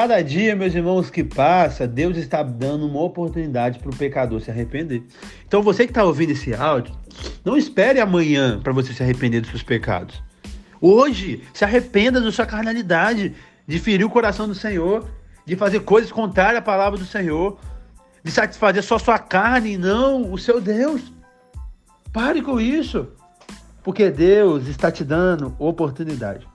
Cada 0.00 0.22
dia, 0.22 0.54
meus 0.54 0.76
irmãos, 0.76 1.10
que 1.10 1.24
passa, 1.24 1.84
Deus 1.84 2.16
está 2.16 2.40
dando 2.40 2.86
uma 2.86 3.02
oportunidade 3.02 3.80
para 3.80 3.90
o 3.90 3.96
pecador 3.96 4.40
se 4.40 4.48
arrepender. 4.48 5.02
Então, 5.44 5.60
você 5.60 5.86
que 5.86 5.90
está 5.90 6.04
ouvindo 6.04 6.30
esse 6.30 6.54
áudio, 6.54 6.94
não 7.44 7.56
espere 7.56 7.98
amanhã 7.98 8.60
para 8.60 8.72
você 8.72 8.92
se 8.92 9.02
arrepender 9.02 9.40
dos 9.40 9.50
seus 9.50 9.64
pecados. 9.64 10.22
Hoje, 10.80 11.42
se 11.52 11.64
arrependa 11.64 12.20
da 12.20 12.30
sua 12.30 12.46
carnalidade, 12.46 13.34
de 13.66 13.78
ferir 13.80 14.04
o 14.04 14.08
coração 14.08 14.46
do 14.46 14.54
Senhor, 14.54 15.10
de 15.44 15.56
fazer 15.56 15.80
coisas 15.80 16.12
contrárias 16.12 16.58
à 16.58 16.62
palavra 16.62 16.96
do 16.96 17.04
Senhor, 17.04 17.58
de 18.22 18.30
satisfazer 18.30 18.84
só 18.84 19.00
sua 19.00 19.18
carne 19.18 19.72
e 19.72 19.76
não 19.76 20.32
o 20.32 20.38
seu 20.38 20.60
Deus. 20.60 21.12
Pare 22.12 22.40
com 22.40 22.60
isso, 22.60 23.08
porque 23.82 24.12
Deus 24.12 24.68
está 24.68 24.92
te 24.92 25.02
dando 25.02 25.56
oportunidade. 25.58 26.46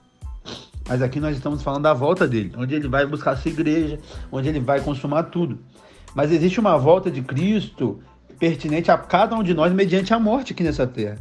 Mas 0.88 1.00
aqui 1.00 1.18
nós 1.18 1.36
estamos 1.36 1.62
falando 1.62 1.82
da 1.82 1.94
volta 1.94 2.28
dele, 2.28 2.52
onde 2.56 2.74
ele 2.74 2.88
vai 2.88 3.06
buscar 3.06 3.36
sua 3.36 3.50
igreja, 3.50 3.98
onde 4.30 4.48
ele 4.48 4.60
vai 4.60 4.80
consumar 4.80 5.24
tudo. 5.24 5.58
Mas 6.14 6.30
existe 6.30 6.60
uma 6.60 6.76
volta 6.76 7.10
de 7.10 7.22
Cristo 7.22 8.00
pertinente 8.38 8.90
a 8.90 8.98
cada 8.98 9.34
um 9.34 9.42
de 9.42 9.54
nós 9.54 9.72
mediante 9.72 10.12
a 10.12 10.18
morte 10.18 10.52
aqui 10.52 10.62
nessa 10.62 10.86
terra. 10.86 11.18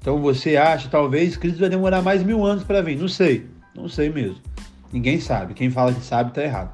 Então 0.00 0.20
você 0.20 0.56
acha, 0.56 0.88
talvez, 0.88 1.36
Cristo 1.36 1.60
vai 1.60 1.68
demorar 1.68 2.02
mais 2.02 2.22
mil 2.22 2.44
anos 2.44 2.64
para 2.64 2.82
vir? 2.82 2.98
Não 2.98 3.08
sei, 3.08 3.46
não 3.74 3.88
sei 3.88 4.10
mesmo. 4.10 4.38
Ninguém 4.92 5.20
sabe. 5.20 5.54
Quem 5.54 5.70
fala 5.70 5.92
que 5.92 6.02
sabe 6.02 6.30
está 6.30 6.42
errado. 6.42 6.72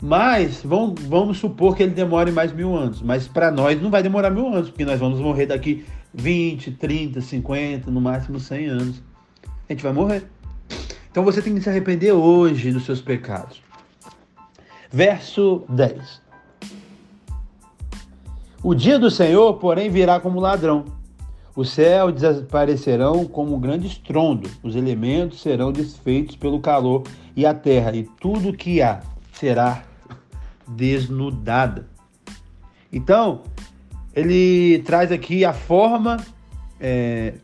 Mas 0.00 0.62
vamos, 0.64 1.00
vamos 1.02 1.38
supor 1.38 1.76
que 1.76 1.82
ele 1.82 1.92
demore 1.92 2.30
mais 2.30 2.52
mil 2.52 2.74
anos. 2.74 3.02
Mas 3.02 3.28
para 3.28 3.50
nós 3.50 3.80
não 3.80 3.90
vai 3.90 4.02
demorar 4.02 4.30
mil 4.30 4.46
anos, 4.48 4.70
porque 4.70 4.84
nós 4.84 4.98
vamos 4.98 5.20
morrer 5.20 5.46
daqui 5.46 5.84
20, 6.14 6.72
30, 6.72 7.20
50, 7.20 7.90
no 7.90 8.00
máximo 8.00 8.40
100 8.40 8.66
anos. 8.66 9.02
A 9.68 9.72
gente 9.72 9.82
vai 9.82 9.92
morrer. 9.92 10.24
Então 11.10 11.24
você 11.24 11.42
tem 11.42 11.54
que 11.54 11.60
se 11.60 11.68
arrepender 11.68 12.12
hoje 12.12 12.72
dos 12.72 12.84
seus 12.84 13.00
pecados. 13.00 13.62
Verso 14.90 15.64
10. 15.68 16.22
O 18.62 18.74
dia 18.74 18.98
do 18.98 19.10
Senhor, 19.10 19.54
porém, 19.54 19.90
virá 19.90 20.18
como 20.18 20.40
ladrão. 20.40 20.84
O 21.54 21.64
céu 21.64 22.12
desaparecerão 22.12 23.24
como 23.24 23.56
um 23.56 23.60
grande 23.60 23.88
estrondo, 23.88 24.48
os 24.62 24.76
elementos 24.76 25.40
serão 25.40 25.72
desfeitos 25.72 26.36
pelo 26.36 26.60
calor 26.60 27.02
e 27.34 27.44
a 27.44 27.52
terra 27.52 27.92
e 27.96 28.04
tudo 28.20 28.52
que 28.52 28.80
há 28.80 29.00
será 29.32 29.82
desnudada. 30.68 31.88
Então, 32.92 33.42
ele 34.14 34.80
traz 34.84 35.10
aqui 35.10 35.44
a 35.44 35.52
forma 35.52 36.18
é, 36.80 37.34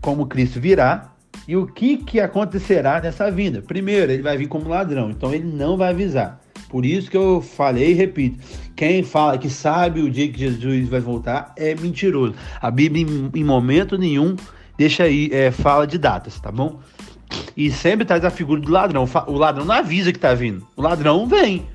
como 0.00 0.26
Cristo 0.26 0.60
virá, 0.60 1.11
e 1.46 1.56
o 1.56 1.66
que, 1.66 1.96
que 1.96 2.20
acontecerá 2.20 3.00
nessa 3.00 3.30
vinda? 3.30 3.62
Primeiro, 3.62 4.12
ele 4.12 4.22
vai 4.22 4.36
vir 4.36 4.46
como 4.46 4.68
ladrão, 4.68 5.10
então 5.10 5.34
ele 5.34 5.44
não 5.44 5.76
vai 5.76 5.90
avisar. 5.90 6.40
Por 6.68 6.86
isso 6.86 7.10
que 7.10 7.16
eu 7.16 7.42
falei 7.42 7.90
e 7.90 7.94
repito: 7.94 8.38
quem 8.74 9.02
fala 9.02 9.36
que 9.36 9.50
sabe 9.50 10.00
o 10.00 10.10
dia 10.10 10.28
que 10.28 10.38
Jesus 10.38 10.88
vai 10.88 11.00
voltar 11.00 11.52
é 11.56 11.74
mentiroso. 11.74 12.34
A 12.60 12.70
Bíblia, 12.70 13.04
em, 13.04 13.40
em 13.40 13.44
momento 13.44 13.98
nenhum, 13.98 14.36
deixa 14.78 15.04
aí, 15.04 15.28
é, 15.32 15.50
fala 15.50 15.86
de 15.86 15.98
datas, 15.98 16.40
tá 16.40 16.50
bom? 16.50 16.80
E 17.56 17.70
sempre 17.70 18.04
traz 18.04 18.24
a 18.24 18.30
figura 18.30 18.60
do 18.60 18.70
ladrão. 18.70 19.06
O 19.26 19.36
ladrão 19.36 19.64
não 19.64 19.74
avisa 19.74 20.12
que 20.12 20.18
tá 20.18 20.32
vindo. 20.32 20.66
O 20.76 20.82
ladrão 20.82 21.26
vem. 21.26 21.66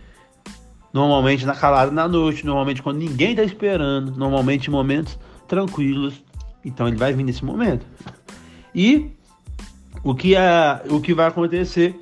Normalmente 0.93 1.45
na 1.45 1.53
calada 1.53 1.91
da 1.91 2.07
noite, 2.07 2.45
normalmente 2.45 2.81
quando 2.81 2.97
ninguém 2.97 3.36
tá 3.36 3.43
esperando, 3.43 4.15
normalmente 4.17 4.67
em 4.67 4.71
momentos 4.71 5.19
tranquilos. 5.47 6.24
Então 6.65 6.88
ele 6.88 6.97
vai 6.97 7.13
vir 7.13 7.24
nesse 7.24 7.45
momento. 7.45 7.86
E 8.74 9.12
o 10.08 10.16
que, 10.16 10.38
é, 10.38 10.82
o 10.90 11.02
que 11.02 11.14
vai 11.14 11.28
acontecer 11.28 12.02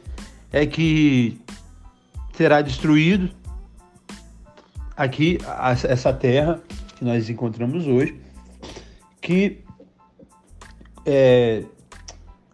é 0.54 0.64
que 0.64 1.42
será 2.34 2.62
destruído 2.62 3.32
aqui 4.96 5.40
essa 5.90 6.14
terra 6.14 6.62
que 6.96 7.04
nós 7.04 7.28
encontramos 7.32 7.88
hoje, 7.88 8.22
que 9.20 9.64
é, 11.04 11.64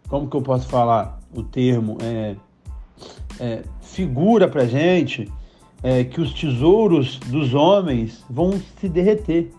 como 0.08 0.26
que 0.30 0.34
eu 0.34 0.40
posso 0.40 0.66
falar 0.70 1.20
o 1.34 1.42
termo 1.42 1.98
é, 2.00 2.34
é 3.38 3.62
figura 3.82 4.48
para 4.48 4.64
gente 4.64 5.30
é, 5.82 6.02
que 6.02 6.18
os 6.18 6.32
tesouros 6.32 7.18
dos 7.18 7.52
homens 7.52 8.24
vão 8.30 8.58
se 8.80 8.88
derreter. 8.88 9.52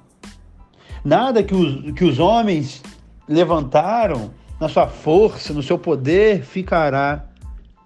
Nada 1.06 1.44
que 1.44 1.54
os, 1.54 1.92
que 1.92 2.04
os 2.04 2.18
homens 2.18 2.82
levantaram 3.28 4.32
na 4.64 4.70
sua 4.70 4.88
força, 4.88 5.54
no 5.54 5.62
seu 5.62 5.78
poder, 5.78 6.42
ficará 6.42 7.26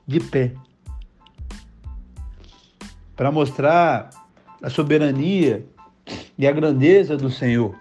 de 0.06 0.20
pé. 0.20 0.52
Para 3.16 3.32
mostrar 3.32 4.12
a 4.62 4.70
soberania 4.70 5.66
e 6.38 6.46
a 6.46 6.52
grandeza 6.52 7.18
do 7.18 7.32
Senhor. 7.32 7.76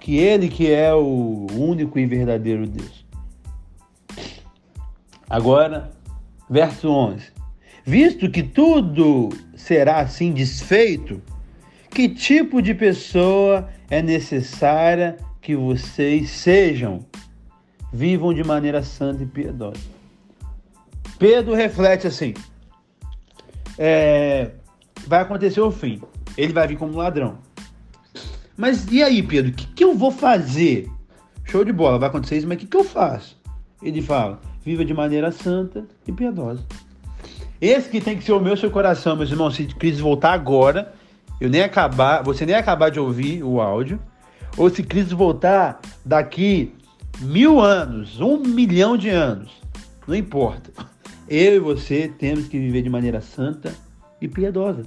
Que 0.00 0.18
Ele 0.18 0.48
que 0.48 0.72
é 0.72 0.92
o 0.92 1.46
único 1.52 2.00
e 2.00 2.04
verdadeiro 2.04 2.66
Deus. 2.66 3.06
Agora, 5.30 5.92
verso 6.50 6.88
11. 6.90 7.30
Visto 7.84 8.28
que 8.28 8.42
tudo 8.42 9.28
será 9.54 10.00
assim 10.00 10.32
desfeito, 10.32 11.22
que 11.90 12.08
tipo 12.08 12.60
de 12.60 12.74
pessoa 12.74 13.68
é 13.88 14.02
necessária 14.02 15.16
que 15.40 15.54
vocês 15.54 16.28
sejam? 16.30 17.06
Vivam 17.92 18.32
de 18.32 18.42
maneira 18.42 18.82
santa 18.82 19.22
e 19.22 19.26
piedosa. 19.26 19.80
Pedro 21.18 21.54
reflete 21.54 22.06
assim: 22.06 22.34
é, 23.78 24.52
vai 25.06 25.20
acontecer 25.20 25.60
o 25.60 25.70
fim, 25.70 26.00
ele 26.36 26.52
vai 26.52 26.66
vir 26.66 26.76
como 26.76 26.96
ladrão. 26.96 27.38
Mas 28.56 28.90
e 28.90 29.02
aí, 29.02 29.22
Pedro, 29.22 29.50
o 29.50 29.54
que, 29.54 29.66
que, 29.66 29.84
eu 29.84 29.94
vou 29.94 30.10
fazer? 30.10 30.88
Show 31.44 31.64
de 31.64 31.72
bola, 31.72 31.98
vai 31.98 32.08
acontecer 32.08 32.38
isso, 32.38 32.48
mas 32.48 32.56
o 32.56 32.60
que, 32.60 32.66
que 32.66 32.76
eu 32.76 32.84
faço? 32.84 33.36
Ele 33.82 34.00
fala: 34.00 34.40
viva 34.64 34.84
de 34.84 34.94
maneira 34.94 35.30
santa 35.30 35.84
e 36.06 36.12
piedosa. 36.12 36.64
Esse 37.60 37.88
que 37.88 38.00
tem 38.00 38.16
que 38.16 38.24
ser 38.24 38.32
o 38.32 38.40
meu 38.40 38.56
seu 38.56 38.70
coração, 38.70 39.14
meus 39.14 39.30
irmãos. 39.30 39.54
Se 39.54 39.64
Cristo 39.66 40.02
voltar 40.02 40.32
agora, 40.32 40.92
eu 41.40 41.48
nem 41.48 41.62
acabar, 41.62 42.22
você 42.22 42.44
nem 42.44 42.54
acabar 42.54 42.90
de 42.90 42.98
ouvir 42.98 43.42
o 43.42 43.60
áudio, 43.60 44.00
ou 44.56 44.68
se 44.68 44.82
Cristo 44.82 45.16
voltar 45.16 45.80
daqui 46.04 46.74
mil 47.22 47.60
anos, 47.60 48.20
um 48.20 48.38
milhão 48.38 48.96
de 48.96 49.08
anos, 49.08 49.50
não 50.06 50.14
importa. 50.14 50.70
Eu 51.28 51.56
e 51.56 51.58
você 51.58 52.12
temos 52.18 52.48
que 52.48 52.58
viver 52.58 52.82
de 52.82 52.90
maneira 52.90 53.20
santa 53.20 53.72
e 54.20 54.28
piedosa. 54.28 54.82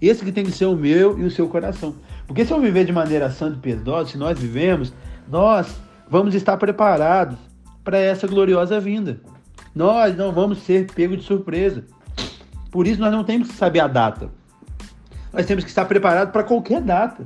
Esse 0.00 0.24
que 0.24 0.32
tem 0.32 0.44
que 0.44 0.52
ser 0.52 0.66
o 0.66 0.76
meu 0.76 1.18
e 1.18 1.24
o 1.24 1.30
seu 1.30 1.48
coração. 1.48 1.94
Porque 2.26 2.44
se 2.44 2.52
eu 2.52 2.60
viver 2.60 2.84
de 2.84 2.92
maneira 2.92 3.30
santa 3.30 3.56
e 3.56 3.60
piedosa, 3.60 4.10
se 4.10 4.18
nós 4.18 4.38
vivemos, 4.38 4.92
nós 5.28 5.80
vamos 6.08 6.34
estar 6.34 6.56
preparados 6.56 7.36
para 7.82 7.98
essa 7.98 8.26
gloriosa 8.26 8.78
vinda. 8.78 9.20
Nós 9.74 10.16
não 10.16 10.32
vamos 10.32 10.58
ser 10.58 10.90
pegos 10.92 11.18
de 11.18 11.24
surpresa. 11.24 11.84
Por 12.70 12.86
isso 12.86 13.00
nós 13.00 13.12
não 13.12 13.24
temos 13.24 13.48
que 13.48 13.54
saber 13.54 13.80
a 13.80 13.88
data. 13.88 14.30
Nós 15.32 15.46
temos 15.46 15.64
que 15.64 15.70
estar 15.70 15.84
preparados 15.84 16.32
para 16.32 16.42
qualquer 16.42 16.80
data, 16.80 17.24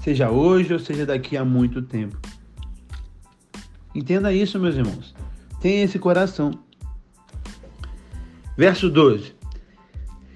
seja 0.00 0.30
hoje 0.30 0.72
ou 0.72 0.78
seja 0.78 1.04
daqui 1.04 1.36
a 1.36 1.44
muito 1.44 1.82
tempo. 1.82 2.18
Entenda 3.94 4.32
isso, 4.32 4.58
meus 4.58 4.74
irmãos. 4.74 5.14
Tenha 5.60 5.84
esse 5.84 5.98
coração. 5.98 6.58
Verso 8.56 8.90
12. 8.90 9.34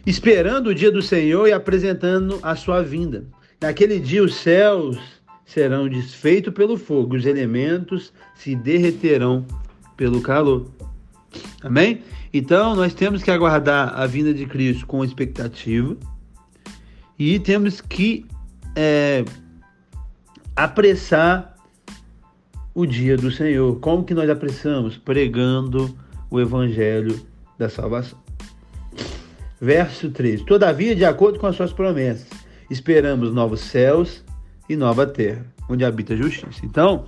Esperando 0.07 0.69
o 0.69 0.75
dia 0.75 0.91
do 0.91 1.03
Senhor 1.03 1.49
e 1.49 1.53
apresentando 1.53 2.39
a 2.43 2.55
sua 2.55 2.83
vinda. 2.83 3.27
Naquele 3.61 3.99
dia 3.99 4.23
os 4.23 4.35
céus 4.35 4.99
serão 5.45 5.89
desfeitos 5.89 6.53
pelo 6.53 6.77
fogo, 6.77 7.17
os 7.17 7.25
elementos 7.25 8.13
se 8.35 8.55
derreterão 8.55 9.45
pelo 9.97 10.21
calor. 10.21 10.71
Amém? 11.63 12.03
Então 12.33 12.77
nós 12.77 12.95
temos 12.95 13.23
que 13.23 13.31
aguardar 13.31 13.99
a 13.99 14.07
vinda 14.07 14.33
de 14.35 14.47
Cristo 14.47 14.87
com 14.87 15.05
expectativa 15.05 15.97
e 17.19 17.39
temos 17.39 17.81
que 17.81 18.27
é, 18.75 19.25
apressar 20.55 21.56
o 22.77 22.85
dia 22.85 23.17
do 23.17 23.33
Senhor. 23.33 23.81
Como 23.81 24.05
que 24.05 24.13
nós 24.13 24.29
apressamos? 24.29 24.99
Pregando 24.99 25.97
o 26.31 26.39
evangelho 26.39 27.19
da 27.59 27.71
salvação. 27.71 28.19
Verso 29.59 30.11
13. 30.11 30.45
Todavia, 30.45 30.95
de 30.95 31.03
acordo 31.03 31.39
com 31.39 31.47
as 31.47 31.57
suas 31.57 31.73
promessas, 31.73 32.29
esperamos 32.71 33.33
novos 33.33 33.61
céus 33.61 34.23
e 34.69 34.77
nova 34.77 35.07
terra, 35.07 35.47
onde 35.71 35.87
habita 35.87 36.13
a 36.13 36.17
justiça. 36.19 36.67
Então, 36.67 37.07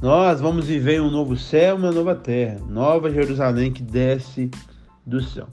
nós 0.00 0.40
vamos 0.40 0.66
viver 0.66 1.02
um 1.02 1.10
novo 1.10 1.36
céu 1.36 1.74
uma 1.74 1.90
nova 1.90 2.14
terra, 2.14 2.60
nova 2.68 3.10
Jerusalém 3.10 3.72
que 3.72 3.82
desce 3.82 4.52
do 5.04 5.20
céu. 5.20 5.48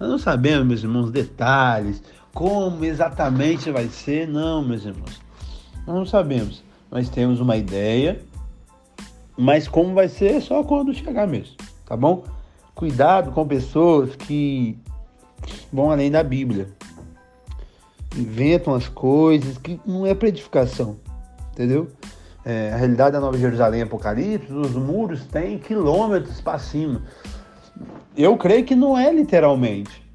Nós 0.00 0.08
não 0.08 0.18
sabemos, 0.18 0.66
meus 0.66 0.82
irmãos, 0.82 1.10
detalhes, 1.10 2.02
como 2.32 2.86
exatamente 2.86 3.70
vai 3.70 3.88
ser, 3.88 4.26
não, 4.26 4.64
meus 4.64 4.86
irmãos. 4.86 5.20
Nós 5.86 5.94
não 5.94 6.06
sabemos. 6.06 6.64
Nós 6.90 7.10
temos 7.10 7.38
uma 7.38 7.58
ideia 7.58 8.18
mas 9.36 9.68
como 9.68 9.94
vai 9.94 10.08
ser 10.08 10.36
é 10.36 10.40
só 10.40 10.62
quando 10.64 10.94
chegar 10.94 11.26
mesmo, 11.26 11.56
tá 11.84 11.96
bom? 11.96 12.24
Cuidado 12.74 13.32
com 13.32 13.46
pessoas 13.46 14.14
que 14.16 14.78
vão 15.72 15.90
além 15.90 16.10
da 16.10 16.22
Bíblia. 16.22 16.68
Inventam 18.16 18.74
as 18.74 18.88
coisas 18.88 19.58
que 19.58 19.80
não 19.84 20.06
é 20.06 20.14
para 20.14 20.28
edificação, 20.28 20.96
entendeu? 21.52 21.88
É, 22.44 22.72
a 22.72 22.76
realidade 22.76 23.12
da 23.12 23.20
Nova 23.20 23.36
Jerusalém 23.36 23.82
Apocalipse, 23.82 24.52
os 24.52 24.70
muros 24.70 25.24
têm 25.24 25.58
quilômetros 25.58 26.40
para 26.40 26.58
cima. 26.58 27.02
eu 28.16 28.36
creio 28.36 28.64
que 28.64 28.76
não 28.76 28.96
é 28.96 29.12
literalmente. 29.12 30.06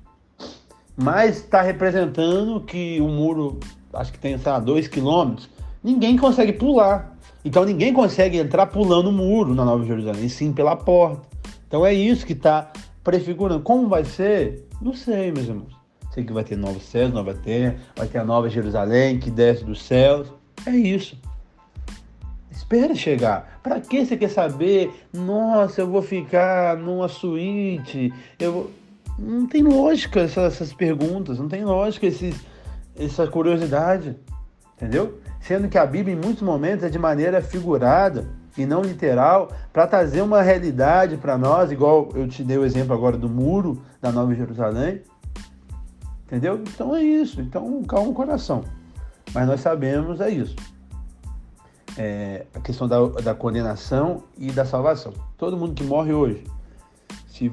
Mas 0.95 1.37
está 1.37 1.61
representando 1.61 2.61
que 2.61 3.01
o 3.01 3.07
muro, 3.07 3.59
acho 3.93 4.11
que 4.13 4.19
tem, 4.19 4.37
sei 4.37 4.51
lá, 4.51 4.59
dois 4.59 4.87
quilômetros, 4.87 5.49
ninguém 5.83 6.17
consegue 6.17 6.53
pular. 6.53 7.17
Então 7.43 7.65
ninguém 7.65 7.93
consegue 7.93 8.37
entrar 8.37 8.67
pulando 8.67 9.09
o 9.09 9.11
muro 9.11 9.55
na 9.55 9.65
Nova 9.65 9.83
Jerusalém, 9.85 10.29
sim 10.29 10.53
pela 10.53 10.75
porta. 10.75 11.27
Então 11.67 11.85
é 11.85 11.93
isso 11.93 12.25
que 12.25 12.33
está 12.33 12.71
prefigurando. 13.03 13.61
Como 13.61 13.87
vai 13.87 14.05
ser? 14.05 14.67
Não 14.81 14.93
sei, 14.93 15.31
meus 15.31 15.47
irmãos. 15.47 15.81
Sei 16.13 16.23
que 16.23 16.33
vai 16.33 16.43
ter 16.43 16.57
novos 16.57 16.83
céus, 16.83 17.13
nova 17.13 17.33
terra, 17.33 17.77
vai 17.95 18.05
ter 18.05 18.17
a 18.17 18.25
nova 18.25 18.49
Jerusalém 18.49 19.17
que 19.17 19.31
desce 19.31 19.63
dos 19.63 19.81
céus. 19.81 20.27
É 20.65 20.71
isso. 20.71 21.17
Espera 22.51 22.93
chegar. 22.93 23.59
Para 23.63 23.79
que 23.79 24.05
você 24.05 24.17
quer 24.17 24.29
saber? 24.29 24.91
Nossa, 25.13 25.81
eu 25.81 25.87
vou 25.87 26.01
ficar 26.01 26.77
numa 26.77 27.07
suíte. 27.07 28.13
Eu. 28.37 28.69
Não 29.17 29.45
tem 29.45 29.61
lógica 29.61 30.21
essas, 30.21 30.53
essas 30.53 30.73
perguntas, 30.73 31.37
não 31.37 31.47
tem 31.47 31.63
lógica 31.63 32.07
esses, 32.07 32.35
essa 32.97 33.27
curiosidade. 33.27 34.15
Entendeu? 34.81 35.19
Sendo 35.39 35.69
que 35.69 35.77
a 35.77 35.85
Bíblia, 35.85 36.15
em 36.15 36.19
muitos 36.19 36.41
momentos, 36.41 36.83
é 36.83 36.89
de 36.89 36.97
maneira 36.97 37.39
figurada 37.39 38.27
e 38.57 38.65
não 38.65 38.81
literal, 38.81 39.51
para 39.71 39.85
trazer 39.85 40.21
uma 40.21 40.41
realidade 40.41 41.17
para 41.17 41.37
nós, 41.37 41.71
igual 41.71 42.09
eu 42.15 42.27
te 42.27 42.43
dei 42.43 42.57
o 42.57 42.65
exemplo 42.65 42.91
agora 42.91 43.15
do 43.15 43.29
muro 43.29 43.83
da 44.01 44.11
Nova 44.11 44.33
Jerusalém. 44.33 45.03
Entendeu? 46.25 46.55
Então 46.63 46.95
é 46.95 47.03
isso. 47.03 47.41
Então 47.41 47.83
calma 47.83 48.09
o 48.09 48.13
coração. 48.13 48.63
Mas 49.31 49.47
nós 49.47 49.61
sabemos 49.61 50.19
é 50.19 50.31
isso. 50.31 50.55
É 51.95 52.47
a 52.55 52.59
questão 52.59 52.87
da, 52.87 53.05
da 53.07 53.35
condenação 53.35 54.23
e 54.35 54.51
da 54.51 54.65
salvação. 54.65 55.13
Todo 55.37 55.55
mundo 55.55 55.75
que 55.75 55.83
morre 55.83 56.11
hoje, 56.11 56.43
se 57.27 57.51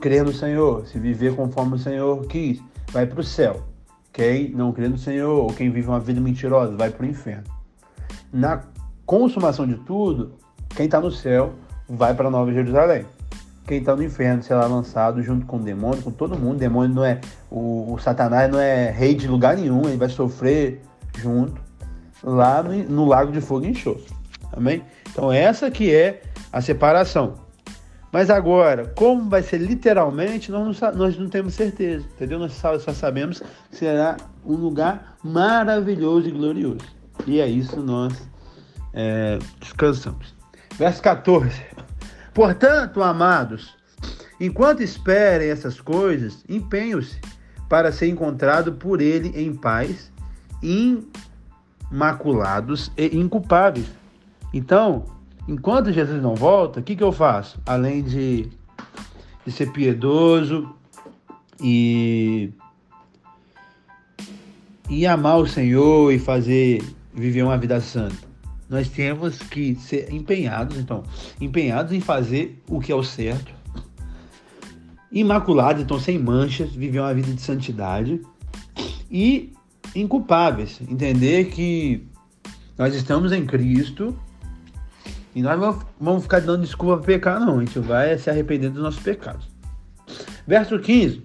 crer 0.00 0.22
no 0.22 0.34
Senhor, 0.34 0.86
se 0.86 0.98
viver 0.98 1.34
conforme 1.34 1.76
o 1.76 1.78
Senhor 1.78 2.26
quis, 2.26 2.62
vai 2.92 3.06
para 3.06 3.20
o 3.20 3.24
céu. 3.24 3.67
Quem 4.18 4.50
não 4.50 4.72
crê 4.72 4.88
no 4.88 4.98
Senhor 4.98 5.44
ou 5.44 5.46
quem 5.52 5.70
vive 5.70 5.86
uma 5.86 6.00
vida 6.00 6.20
mentirosa 6.20 6.76
vai 6.76 6.90
para 6.90 7.06
o 7.06 7.08
inferno. 7.08 7.44
Na 8.32 8.64
consumação 9.06 9.64
de 9.64 9.76
tudo, 9.76 10.32
quem 10.74 10.86
está 10.86 11.00
no 11.00 11.08
céu 11.08 11.52
vai 11.88 12.12
para 12.12 12.28
Nova 12.28 12.52
Jerusalém. 12.52 13.06
Quem 13.64 13.78
está 13.78 13.94
no 13.94 14.02
inferno 14.02 14.42
será 14.42 14.66
lançado 14.66 15.22
junto 15.22 15.46
com 15.46 15.58
o 15.58 15.60
demônio, 15.60 16.02
com 16.02 16.10
todo 16.10 16.36
mundo. 16.36 16.56
O 16.56 16.58
demônio 16.58 16.96
não 16.96 17.04
é. 17.04 17.20
O, 17.48 17.92
o 17.92 17.98
Satanás 18.00 18.50
não 18.50 18.58
é 18.58 18.90
rei 18.90 19.14
de 19.14 19.28
lugar 19.28 19.56
nenhum, 19.56 19.82
ele 19.86 19.96
vai 19.96 20.08
sofrer 20.08 20.82
junto 21.16 21.62
lá 22.20 22.60
no, 22.60 22.72
no 22.72 23.04
lago 23.04 23.30
de 23.30 23.40
fogo 23.40 23.66
e 23.66 23.68
enxofre. 23.68 24.12
Amém? 24.52 24.82
Então 25.12 25.30
essa 25.30 25.70
que 25.70 25.94
é 25.94 26.22
a 26.52 26.60
separação. 26.60 27.34
Mas 28.10 28.30
agora, 28.30 28.86
como 28.96 29.28
vai 29.28 29.42
ser 29.42 29.58
literalmente, 29.58 30.50
nós 30.50 30.80
não, 30.80 30.92
nós 30.92 31.18
não 31.18 31.28
temos 31.28 31.54
certeza, 31.54 32.06
entendeu? 32.14 32.38
Nós 32.38 32.52
só, 32.54 32.78
só 32.78 32.92
sabemos 32.92 33.42
que 33.70 33.76
será 33.76 34.16
um 34.44 34.54
lugar 34.54 35.16
maravilhoso 35.22 36.28
e 36.28 36.32
glorioso. 36.32 36.86
E 37.26 37.40
é 37.40 37.46
isso 37.46 37.80
nós 37.80 38.14
é, 38.94 39.38
descansamos. 39.60 40.34
Verso 40.78 41.02
14. 41.02 41.62
Portanto, 42.32 43.02
amados, 43.02 43.76
enquanto 44.40 44.82
esperem 44.82 45.50
essas 45.50 45.78
coisas, 45.80 46.42
empenham-se 46.48 47.20
para 47.68 47.92
ser 47.92 48.08
encontrado 48.08 48.72
por 48.72 49.02
ele 49.02 49.28
em 49.38 49.54
paz, 49.54 50.10
imaculados 51.90 52.90
e 52.96 53.18
inculpáveis. 53.18 53.86
Então, 54.54 55.04
enquanto 55.48 55.92
Jesus 55.92 56.22
não 56.22 56.34
volta, 56.34 56.80
o 56.80 56.82
que, 56.82 56.94
que 56.94 57.02
eu 57.02 57.10
faço? 57.10 57.58
Além 57.66 58.02
de, 58.02 58.48
de 59.44 59.52
ser 59.52 59.72
piedoso 59.72 60.72
e, 61.60 62.52
e 64.88 65.06
amar 65.06 65.38
o 65.38 65.46
Senhor 65.46 66.12
e 66.12 66.18
fazer 66.18 66.84
viver 67.12 67.42
uma 67.42 67.56
vida 67.56 67.80
santa 67.80 68.28
nós 68.68 68.88
temos 68.88 69.38
que 69.38 69.74
ser 69.76 70.12
empenhados, 70.12 70.76
então, 70.76 71.02
empenhados 71.40 71.92
em 71.92 72.00
fazer 72.00 72.62
o 72.68 72.80
que 72.80 72.92
é 72.92 72.94
o 72.94 73.02
certo, 73.02 73.52
imaculados, 75.10 75.82
então, 75.82 75.98
sem 75.98 76.18
manchas, 76.18 76.70
viver 76.72 77.00
uma 77.00 77.14
vida 77.14 77.32
de 77.32 77.40
santidade 77.40 78.20
e 79.10 79.52
inculpáveis, 79.94 80.80
entender 80.82 81.46
que 81.46 82.06
nós 82.76 82.94
estamos 82.94 83.32
em 83.32 83.46
Cristo 83.46 84.16
e 85.34 85.42
nós 85.42 85.58
vamos 86.00 86.22
ficar 86.22 86.40
dando 86.40 86.62
desculpa 86.62 86.96
para 86.96 87.06
pecar, 87.06 87.40
não, 87.40 87.58
a 87.58 87.64
gente 87.64 87.78
vai 87.78 88.16
se 88.18 88.30
arrepender 88.30 88.70
dos 88.70 88.82
nossos 88.82 89.00
pecados. 89.00 89.48
Verso 90.46 90.78
15: 90.78 91.22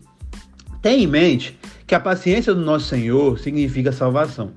Tenha 0.81 1.03
em 1.03 1.07
mente 1.07 1.57
que 1.87 1.95
a 1.95 1.99
paciência 1.99 2.53
do 2.53 2.61
nosso 2.61 2.87
Senhor 2.87 3.39
significa 3.39 3.91
salvação 3.91 4.51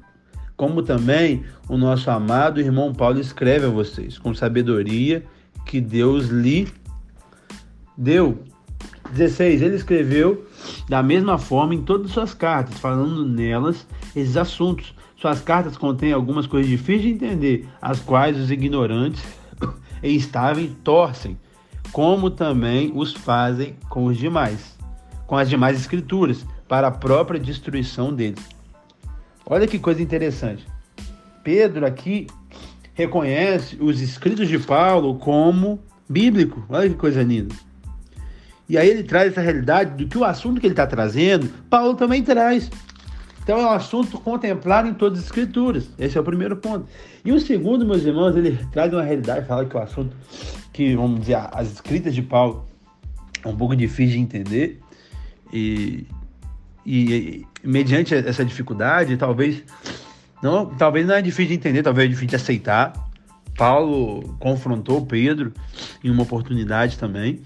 como 0.57 0.83
também 0.83 1.45
o 1.69 1.77
nosso 1.77 2.11
amado 2.11 2.61
irmão 2.61 2.93
Paulo 2.95 3.21
escreve 3.21 3.67
a 3.67 3.71
vocês, 3.71 4.19
com 4.19 4.35
sabedoria 4.35 5.23
que 5.67 5.81
Deus 5.81 6.27
lhe 6.27 6.69
deu. 7.97 8.43
16. 9.13 9.63
Ele 9.63 9.77
escreveu 9.77 10.47
da 10.89 11.01
mesma 11.01 11.39
forma 11.39 11.75
em 11.75 11.83
todas 11.83 12.07
as 12.07 12.13
suas 12.13 12.35
cartas, 12.35 12.79
falando 12.79 13.25
nelas 13.25 13.87
esses 14.17 14.37
assuntos. 14.37 14.95
Suas 15.17 15.41
cartas 15.41 15.77
contêm 15.77 16.13
algumas 16.13 16.47
coisas 16.47 16.71
difíceis 16.71 17.03
de 17.03 17.09
entender, 17.11 17.69
as 17.81 18.01
quais 18.01 18.39
os 18.39 18.51
ignorantes 18.51 19.23
e 20.03 20.15
instáveis 20.15 20.71
torcem, 20.85 21.39
como 21.91 22.31
também 22.31 22.93
os 22.95 23.15
fazem 23.15 23.77
com 23.89 24.05
os 24.05 24.19
demais, 24.19 24.77
com 25.27 25.37
as 25.37 25.49
demais 25.49 25.79
escrituras, 25.79 26.45
para 26.69 26.89
a 26.89 26.91
própria 26.91 27.41
destruição 27.41 28.13
deles. 28.13 28.45
Olha 29.47 29.67
que 29.67 29.79
coisa 29.79 30.03
interessante. 30.03 30.67
Pedro 31.43 31.87
aqui 31.87 32.27
reconhece 32.93 33.77
os 33.81 34.01
escritos 34.01 34.49
de 34.49 34.59
Paulo 34.59 35.17
como 35.17 35.81
bíblico. 36.09 36.65
Olha 36.69 36.89
que 36.89 36.97
coisa 36.97 37.23
linda. 37.23 37.55
E 38.69 38.77
aí 38.77 38.89
ele 38.89 39.05
traz 39.05 39.31
essa 39.31 39.41
realidade 39.41 39.95
do 39.95 40.09
que 40.09 40.19
o 40.19 40.25
assunto 40.25 40.61
que 40.61 40.67
ele 40.67 40.73
está 40.73 40.87
trazendo, 40.87 41.49
Paulo 41.71 41.95
também 41.95 42.23
traz. 42.23 42.69
Então 43.47 43.61
é 43.61 43.65
um 43.65 43.71
assunto 43.71 44.19
contemplado 44.19 44.89
em 44.89 44.95
todas 44.95 45.21
as 45.21 45.27
escrituras. 45.27 45.89
Esse 46.01 46.19
é 46.19 46.21
o 46.21 46.25
primeiro 46.25 46.57
ponto. 46.57 46.89
E 47.25 47.31
o 47.31 47.39
segundo, 47.39 47.87
meus 47.87 48.03
irmãos, 48.03 48.35
ele 48.35 48.59
traz 48.73 48.93
uma 48.93 49.05
realidade, 49.05 49.47
fala 49.47 49.65
que 49.65 49.77
o 49.77 49.79
assunto 49.79 50.17
que, 50.73 50.97
vamos 50.97 51.21
dizer, 51.21 51.39
as 51.53 51.71
escritas 51.71 52.13
de 52.13 52.23
Paulo 52.23 52.67
é 53.45 53.47
um 53.47 53.57
pouco 53.57 53.77
difícil 53.77 54.17
de 54.17 54.19
entender. 54.19 54.81
E, 55.53 56.09
e, 56.85 57.15
e, 57.15 57.47
mediante 57.63 58.17
essa 58.17 58.45
dificuldade, 58.45 59.17
talvez 59.17 59.63
não, 60.43 60.67
talvez 60.67 61.07
não 61.07 61.15
é 61.15 61.23
difícil 61.23 61.51
de 61.51 61.55
entender, 61.55 61.85
talvez 61.85 62.07
é 62.07 62.09
difícil 62.09 62.31
de 62.31 62.35
aceitar. 62.35 62.95
Paulo 63.57 64.37
confrontou 64.41 65.07
Pedro 65.07 65.53
em 66.03 66.11
uma 66.11 66.25
oportunidade 66.25 66.99
também. 66.99 67.43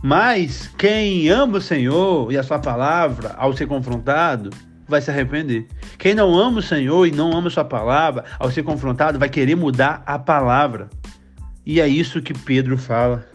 Mas 0.00 0.68
quem 0.78 1.28
ama 1.28 1.58
o 1.58 1.60
Senhor 1.60 2.30
e 2.30 2.38
a 2.38 2.44
sua 2.44 2.60
palavra, 2.60 3.34
ao 3.36 3.52
ser 3.56 3.66
confrontado, 3.66 4.50
vai 4.88 5.00
se 5.00 5.10
arrepender. 5.10 5.66
Quem 5.98 6.14
não 6.14 6.38
ama 6.38 6.58
o 6.58 6.62
Senhor 6.62 7.06
e 7.06 7.10
não 7.10 7.36
ama 7.36 7.50
sua 7.50 7.64
palavra, 7.64 8.24
ao 8.38 8.50
ser 8.50 8.62
confrontado, 8.62 9.18
vai 9.18 9.28
querer 9.28 9.54
mudar 9.54 10.02
a 10.06 10.18
palavra. 10.18 10.88
E 11.64 11.80
é 11.80 11.88
isso 11.88 12.22
que 12.22 12.32
Pedro 12.32 12.78
fala. 12.78 13.26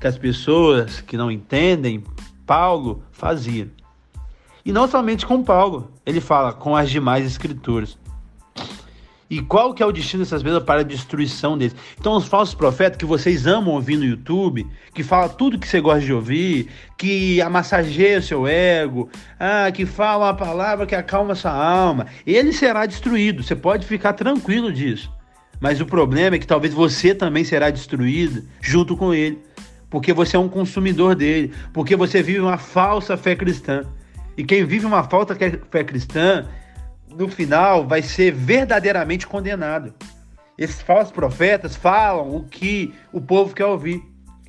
Que 0.00 0.06
as 0.06 0.16
pessoas 0.16 1.00
que 1.00 1.16
não 1.16 1.30
entendem, 1.30 2.04
Paulo 2.46 3.02
fazia. 3.10 3.68
E 4.64 4.72
não 4.72 4.86
somente 4.86 5.26
com 5.26 5.42
Paulo, 5.42 5.90
ele 6.04 6.20
fala 6.20 6.52
com 6.52 6.76
as 6.76 6.90
demais 6.90 7.26
escrituras. 7.26 7.98
E 9.30 9.42
qual 9.42 9.74
que 9.74 9.82
é 9.82 9.86
o 9.86 9.92
destino 9.92 10.22
dessas 10.22 10.42
pessoas 10.42 10.62
para 10.62 10.80
a 10.80 10.84
destruição 10.84 11.58
deles? 11.58 11.76
Então, 12.00 12.16
os 12.16 12.26
falsos 12.26 12.54
profetas 12.54 12.96
que 12.96 13.04
vocês 13.04 13.46
amam 13.46 13.74
ouvir 13.74 13.98
no 13.98 14.04
YouTube, 14.04 14.66
que 14.94 15.02
fala 15.02 15.28
tudo 15.28 15.58
que 15.58 15.68
você 15.68 15.80
gosta 15.80 16.00
de 16.00 16.12
ouvir, 16.12 16.68
que 16.96 17.40
amassageia 17.42 18.20
o 18.20 18.22
seu 18.22 18.46
ego, 18.46 19.10
ah, 19.38 19.70
que 19.70 19.84
fala 19.84 20.26
uma 20.26 20.34
palavra 20.34 20.86
que 20.86 20.94
acalma 20.94 21.34
sua 21.34 21.52
alma, 21.52 22.06
ele 22.26 22.54
será 22.54 22.86
destruído. 22.86 23.42
Você 23.42 23.54
pode 23.54 23.86
ficar 23.86 24.14
tranquilo 24.14 24.72
disso. 24.72 25.12
Mas 25.60 25.80
o 25.80 25.86
problema 25.86 26.36
é 26.36 26.38
que 26.38 26.46
talvez 26.46 26.72
você 26.72 27.14
também 27.14 27.44
será 27.44 27.68
destruído 27.68 28.44
junto 28.62 28.96
com 28.96 29.12
ele, 29.12 29.38
porque 29.90 30.12
você 30.12 30.36
é 30.36 30.38
um 30.38 30.48
consumidor 30.48 31.14
dele, 31.14 31.52
porque 31.72 31.96
você 31.96 32.22
vive 32.22 32.40
uma 32.40 32.56
falsa 32.56 33.16
fé 33.16 33.34
cristã. 33.34 33.84
E 34.36 34.44
quem 34.44 34.64
vive 34.64 34.86
uma 34.86 35.02
falta 35.02 35.34
fé 35.34 35.84
cristã, 35.84 36.46
no 37.16 37.28
final 37.28 37.86
vai 37.86 38.02
ser 38.02 38.32
verdadeiramente 38.32 39.26
condenado. 39.26 39.94
Esses 40.56 40.82
falsos 40.82 41.12
profetas 41.12 41.76
falam 41.76 42.34
o 42.34 42.44
que 42.44 42.92
o 43.12 43.20
povo 43.20 43.54
quer 43.54 43.66
ouvir. 43.66 44.02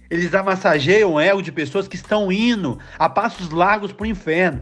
Eles 0.10 0.34
amassageiam 0.34 1.14
o 1.14 1.20
ego 1.20 1.42
de 1.42 1.52
pessoas 1.52 1.88
que 1.88 1.96
estão 1.96 2.32
indo 2.32 2.80
a 2.98 3.08
passos 3.08 3.52
largos 3.52 3.92
para 3.92 4.06
o 4.06 4.08
inferno. 4.08 4.62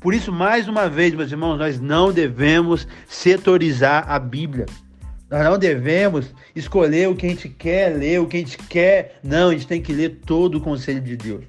Por 0.00 0.14
isso, 0.14 0.32
mais 0.32 0.66
uma 0.66 0.88
vez, 0.88 1.14
meus 1.14 1.30
irmãos, 1.30 1.58
nós 1.58 1.78
não 1.78 2.12
devemos 2.12 2.88
setorizar 3.06 4.10
a 4.10 4.18
Bíblia. 4.18 4.66
Nós 5.30 5.44
não 5.44 5.56
devemos 5.56 6.34
escolher 6.56 7.08
o 7.08 7.14
que 7.14 7.26
a 7.26 7.28
gente 7.28 7.48
quer 7.48 7.96
ler, 7.96 8.20
o 8.20 8.26
que 8.26 8.38
a 8.38 8.40
gente 8.40 8.58
quer. 8.58 9.20
Não, 9.22 9.50
a 9.50 9.52
gente 9.52 9.66
tem 9.66 9.80
que 9.80 9.92
ler 9.92 10.20
todo 10.26 10.56
o 10.56 10.60
conselho 10.60 11.00
de 11.00 11.16
Deus. 11.16 11.44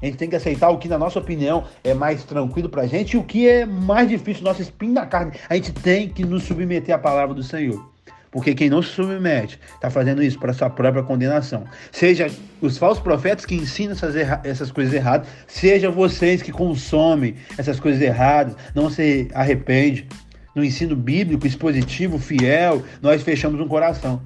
A 0.00 0.06
gente 0.06 0.16
tem 0.16 0.28
que 0.28 0.36
aceitar 0.36 0.68
o 0.70 0.78
que, 0.78 0.88
na 0.88 0.98
nossa 0.98 1.18
opinião, 1.18 1.64
é 1.82 1.94
mais 1.94 2.24
tranquilo 2.24 2.68
pra 2.68 2.86
gente 2.86 3.12
e 3.12 3.16
o 3.16 3.24
que 3.24 3.48
é 3.48 3.64
mais 3.64 4.08
difícil, 4.08 4.44
nosso 4.44 4.62
espinho 4.62 4.92
na 4.92 5.06
carne. 5.06 5.32
A 5.48 5.54
gente 5.54 5.72
tem 5.72 6.08
que 6.08 6.24
nos 6.24 6.44
submeter 6.44 6.94
à 6.94 6.98
palavra 6.98 7.34
do 7.34 7.42
Senhor. 7.42 7.94
Porque 8.34 8.52
quem 8.52 8.68
não 8.68 8.82
se 8.82 8.88
submete 8.88 9.60
está 9.76 9.88
fazendo 9.88 10.20
isso 10.20 10.40
para 10.40 10.52
sua 10.52 10.68
própria 10.68 11.04
condenação. 11.04 11.64
Seja 11.92 12.28
os 12.60 12.76
falsos 12.76 13.00
profetas 13.00 13.46
que 13.46 13.54
ensinam 13.54 13.92
essas, 13.92 14.16
essas 14.42 14.72
coisas 14.72 14.92
erradas, 14.92 15.28
seja 15.46 15.88
vocês 15.88 16.42
que 16.42 16.50
consomem 16.50 17.36
essas 17.56 17.78
coisas 17.78 18.02
erradas, 18.02 18.56
não 18.74 18.90
se 18.90 19.28
arrepende. 19.32 20.08
No 20.52 20.64
ensino 20.64 20.96
bíblico, 20.96 21.46
expositivo, 21.46 22.18
fiel, 22.18 22.82
nós 23.00 23.22
fechamos 23.22 23.60
um 23.60 23.68
coração. 23.68 24.20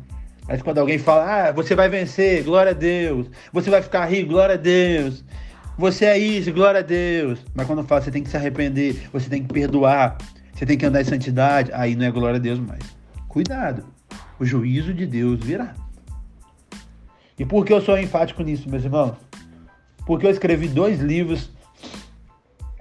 Mas 0.49 0.63
quando 0.63 0.79
alguém 0.79 0.99
fala, 0.99 1.49
ah, 1.49 1.53
você 1.53 1.75
vai 1.75 1.91
vencer, 1.91 2.43
glória 2.43 2.71
a 2.71 2.75
Deus. 2.75 3.27
Você 3.53 3.69
vai 3.69 3.83
ficar 3.83 4.07
rico, 4.07 4.31
glória 4.31 4.55
a 4.55 4.59
Deus. 4.59 5.23
Você 5.79 6.05
é 6.05 6.19
isso, 6.19 6.53
glória 6.53 6.81
a 6.81 6.83
Deus. 6.83 7.39
Mas 7.55 7.67
quando 7.67 7.83
fala, 7.85 8.03
você 8.03 8.11
tem 8.11 8.23
que 8.23 8.29
se 8.29 8.37
arrepender, 8.37 9.09
você 9.13 9.31
tem 9.31 9.43
que 9.43 9.53
perdoar, 9.53 10.19
você 10.53 10.67
tem 10.67 10.77
que 10.77 10.85
andar 10.85 11.01
em 11.01 11.05
santidade, 11.05 11.71
aí 11.73 11.97
não 11.97 12.05
é 12.05 12.11
glória 12.11 12.37
a 12.37 12.41
Deus 12.41 12.59
mais. 12.59 12.83
Cuidado 13.29 13.99
o 14.39 14.45
juízo 14.45 14.95
de 14.95 15.07
Deus 15.07 15.41
virá. 15.41 15.75
E 17.39 17.45
por 17.45 17.65
que 17.65 17.73
eu 17.73 17.81
sou 17.81 17.99
enfático 17.99 18.43
nisso, 18.43 18.69
meus 18.69 18.85
irmãos? 18.85 19.17
Porque 20.07 20.27
eu 20.27 20.31
escrevi 20.31 20.69
dois 20.69 21.01
livros 21.01 21.51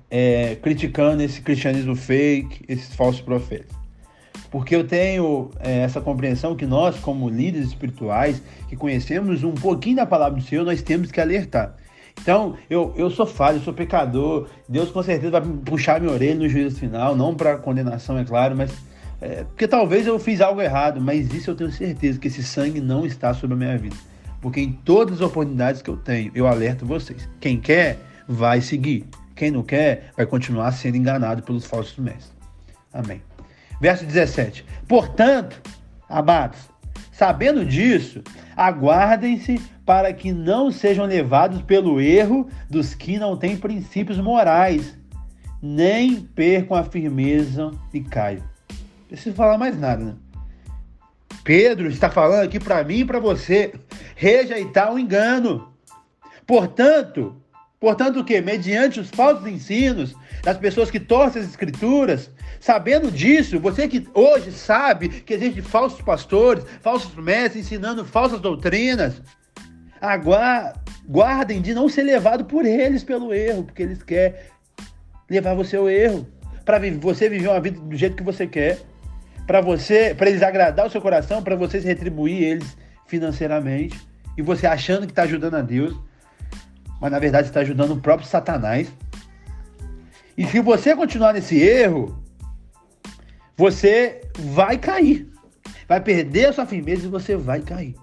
é, 0.09 0.55
criticando 0.55 1.21
esse 1.21 1.41
cristianismo 1.41 1.95
fake, 1.95 2.63
esses 2.67 2.93
falsos 2.95 3.21
profetas. 3.21 3.75
Porque 4.49 4.75
eu 4.75 4.87
tenho 4.87 5.51
é, 5.59 5.79
essa 5.79 5.99
compreensão 5.99 6.55
que 6.55 6.65
nós, 6.65 6.97
como 6.99 7.29
líderes 7.29 7.67
espirituais, 7.67 8.41
que 8.69 8.75
conhecemos 8.75 9.43
um 9.43 9.53
pouquinho 9.53 9.97
da 9.97 10.05
palavra 10.05 10.39
do 10.39 10.45
Senhor, 10.45 10.63
nós 10.63 10.81
temos 10.81 11.11
que 11.11 11.19
alertar. 11.19 11.75
Então, 12.21 12.55
eu, 12.69 12.93
eu 12.97 13.09
sou 13.09 13.25
falho, 13.25 13.57
eu 13.57 13.61
sou 13.61 13.73
pecador. 13.73 14.47
Deus 14.67 14.91
com 14.91 15.01
certeza 15.01 15.39
vai 15.39 15.41
puxar 15.65 15.99
minha 15.99 16.11
orelha 16.11 16.35
no 16.35 16.49
juízo 16.49 16.79
final, 16.79 17.15
não 17.15 17.35
para 17.35 17.57
condenação, 17.57 18.17
é 18.17 18.25
claro, 18.25 18.55
mas 18.55 18.71
é, 19.21 19.43
porque 19.43 19.67
talvez 19.67 20.05
eu 20.05 20.19
fiz 20.19 20.41
algo 20.41 20.61
errado, 20.61 21.01
mas 21.01 21.33
isso 21.33 21.49
eu 21.49 21.55
tenho 21.55 21.71
certeza 21.71 22.19
que 22.19 22.27
esse 22.27 22.43
sangue 22.43 22.79
não 22.79 23.05
está 23.05 23.33
sobre 23.33 23.55
a 23.55 23.57
minha 23.57 23.77
vida. 23.77 23.95
Porque 24.41 24.59
em 24.59 24.71
todas 24.71 25.15
as 25.15 25.21
oportunidades 25.21 25.81
que 25.81 25.89
eu 25.89 25.97
tenho, 25.97 26.31
eu 26.35 26.47
alerto 26.47 26.85
vocês. 26.85 27.27
Quem 27.39 27.59
quer, 27.59 27.97
vai 28.27 28.61
seguir. 28.61 29.05
Quem 29.35 29.49
não 29.51 29.63
quer, 29.63 30.11
vai 30.15 30.25
continuar 30.25 30.71
sendo 30.71 30.97
enganado 30.97 31.41
pelos 31.43 31.65
falsos 31.65 31.97
mestres. 31.97 32.31
Amém. 32.93 33.21
Verso 33.81 34.05
17. 34.05 34.65
Portanto, 34.87 35.61
amados, 36.09 36.59
sabendo 37.17 37.65
disso, 37.65 38.21
aguardem-se 38.55 39.59
para 39.85 40.13
que 40.13 40.31
não 40.31 40.71
sejam 40.71 41.05
levados 41.05 41.61
pelo 41.61 41.99
erro 41.99 42.47
dos 42.69 42.93
que 42.93 43.17
não 43.17 43.35
têm 43.35 43.57
princípios 43.57 44.19
morais, 44.19 44.97
nem 45.61 46.21
percam 46.21 46.77
a 46.77 46.83
firmeza 46.83 47.71
e 47.93 48.01
caiam 48.01 48.43
preciso 49.07 49.35
falar 49.35 49.57
mais 49.57 49.79
nada, 49.79 50.03
né? 50.03 50.15
Pedro 51.43 51.87
está 51.87 52.09
falando 52.09 52.43
aqui 52.43 52.59
para 52.59 52.83
mim 52.83 52.99
e 52.99 53.05
para 53.05 53.19
você 53.19 53.73
rejeitar 54.15 54.93
o 54.93 54.99
engano. 54.99 55.73
Portanto, 56.45 57.41
portanto 57.79 58.19
o 58.19 58.23
que? 58.23 58.41
Mediante 58.41 58.99
os 58.99 59.09
falsos 59.09 59.47
ensinos 59.47 60.15
das 60.43 60.57
pessoas 60.57 60.89
que 60.89 60.99
torcem 60.99 61.41
as 61.41 61.47
escrituras, 61.49 62.31
sabendo 62.59 63.11
disso, 63.11 63.59
você 63.59 63.87
que 63.87 64.07
hoje 64.13 64.51
sabe 64.51 65.09
que 65.09 65.33
existem 65.33 65.61
falsos 65.61 66.01
pastores, 66.01 66.63
falsos 66.81 67.13
mestres 67.15 67.65
ensinando 67.65 68.05
falsas 68.05 68.39
doutrinas, 68.39 69.21
guardem 71.07 71.61
de 71.61 71.73
não 71.73 71.89
ser 71.89 72.03
levado 72.03 72.45
por 72.45 72.65
eles 72.65 73.03
pelo 73.03 73.33
erro, 73.33 73.63
porque 73.63 73.83
eles 73.83 74.03
querem 74.03 74.35
levar 75.29 75.53
você 75.55 75.77
ao 75.77 75.89
erro, 75.89 76.27
para 76.63 76.79
você 76.99 77.29
viver 77.29 77.47
uma 77.47 77.59
vida 77.59 77.79
do 77.79 77.95
jeito 77.95 78.15
que 78.15 78.23
você 78.23 78.45
quer 78.45 78.79
para 79.45 79.61
você, 79.61 80.13
para 80.13 80.29
eles 80.29 80.43
agradar 80.43 80.85
o 80.85 80.89
seu 80.89 81.01
coração, 81.01 81.41
para 81.41 81.55
vocês 81.55 81.85
retribuir 81.85 82.43
eles 82.43 82.77
financeiramente 83.05 83.97
e 84.37 84.41
você 84.41 84.67
achando 84.67 85.05
que 85.05 85.13
está 85.13 85.23
ajudando 85.23 85.55
a 85.55 85.61
Deus, 85.61 85.97
mas 86.99 87.11
na 87.11 87.19
verdade 87.19 87.47
está 87.47 87.61
ajudando 87.61 87.91
o 87.91 88.01
próprio 88.01 88.27
Satanás. 88.27 88.91
E 90.37 90.45
se 90.45 90.59
você 90.59 90.95
continuar 90.95 91.33
nesse 91.33 91.57
erro, 91.57 92.21
você 93.55 94.21
vai 94.37 94.77
cair, 94.77 95.27
vai 95.87 95.99
perder 95.99 96.49
a 96.49 96.53
sua 96.53 96.65
firmeza 96.65 97.05
e 97.05 97.09
você 97.09 97.35
vai 97.35 97.61
cair. 97.61 97.95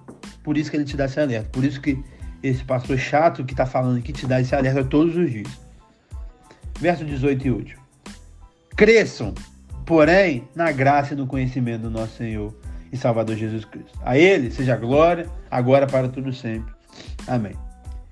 Por 0.42 0.58
isso 0.58 0.70
que 0.70 0.76
ele 0.76 0.84
te 0.84 0.96
dá 0.96 1.04
esse 1.06 1.20
alerta, 1.20 1.48
por 1.50 1.64
isso 1.64 1.80
que 1.80 2.02
esse 2.42 2.62
pastor 2.64 2.98
chato 2.98 3.44
que 3.44 3.52
está 3.52 3.64
falando 3.64 3.98
aqui 3.98 4.12
te 4.12 4.26
dá 4.26 4.40
esse 4.40 4.54
alerta 4.54 4.84
todos 4.84 5.16
os 5.16 5.30
dias. 5.30 5.48
Verso 6.78 7.04
18 7.04 7.46
e 7.46 7.50
último. 7.50 7.82
Cresçam 8.76 9.32
porém 9.86 10.48
na 10.54 10.72
graça 10.72 11.14
e 11.14 11.16
no 11.16 11.26
conhecimento 11.26 11.82
do 11.82 11.90
nosso 11.90 12.16
Senhor 12.16 12.54
e 12.92 12.96
Salvador 12.96 13.36
Jesus 13.36 13.64
Cristo. 13.64 13.98
A 14.02 14.16
Ele 14.16 14.50
seja 14.50 14.76
glória, 14.76 15.28
agora 15.50 15.86
para 15.86 16.08
tudo 16.08 16.32
sempre. 16.32 16.72
Amém. 17.26 17.54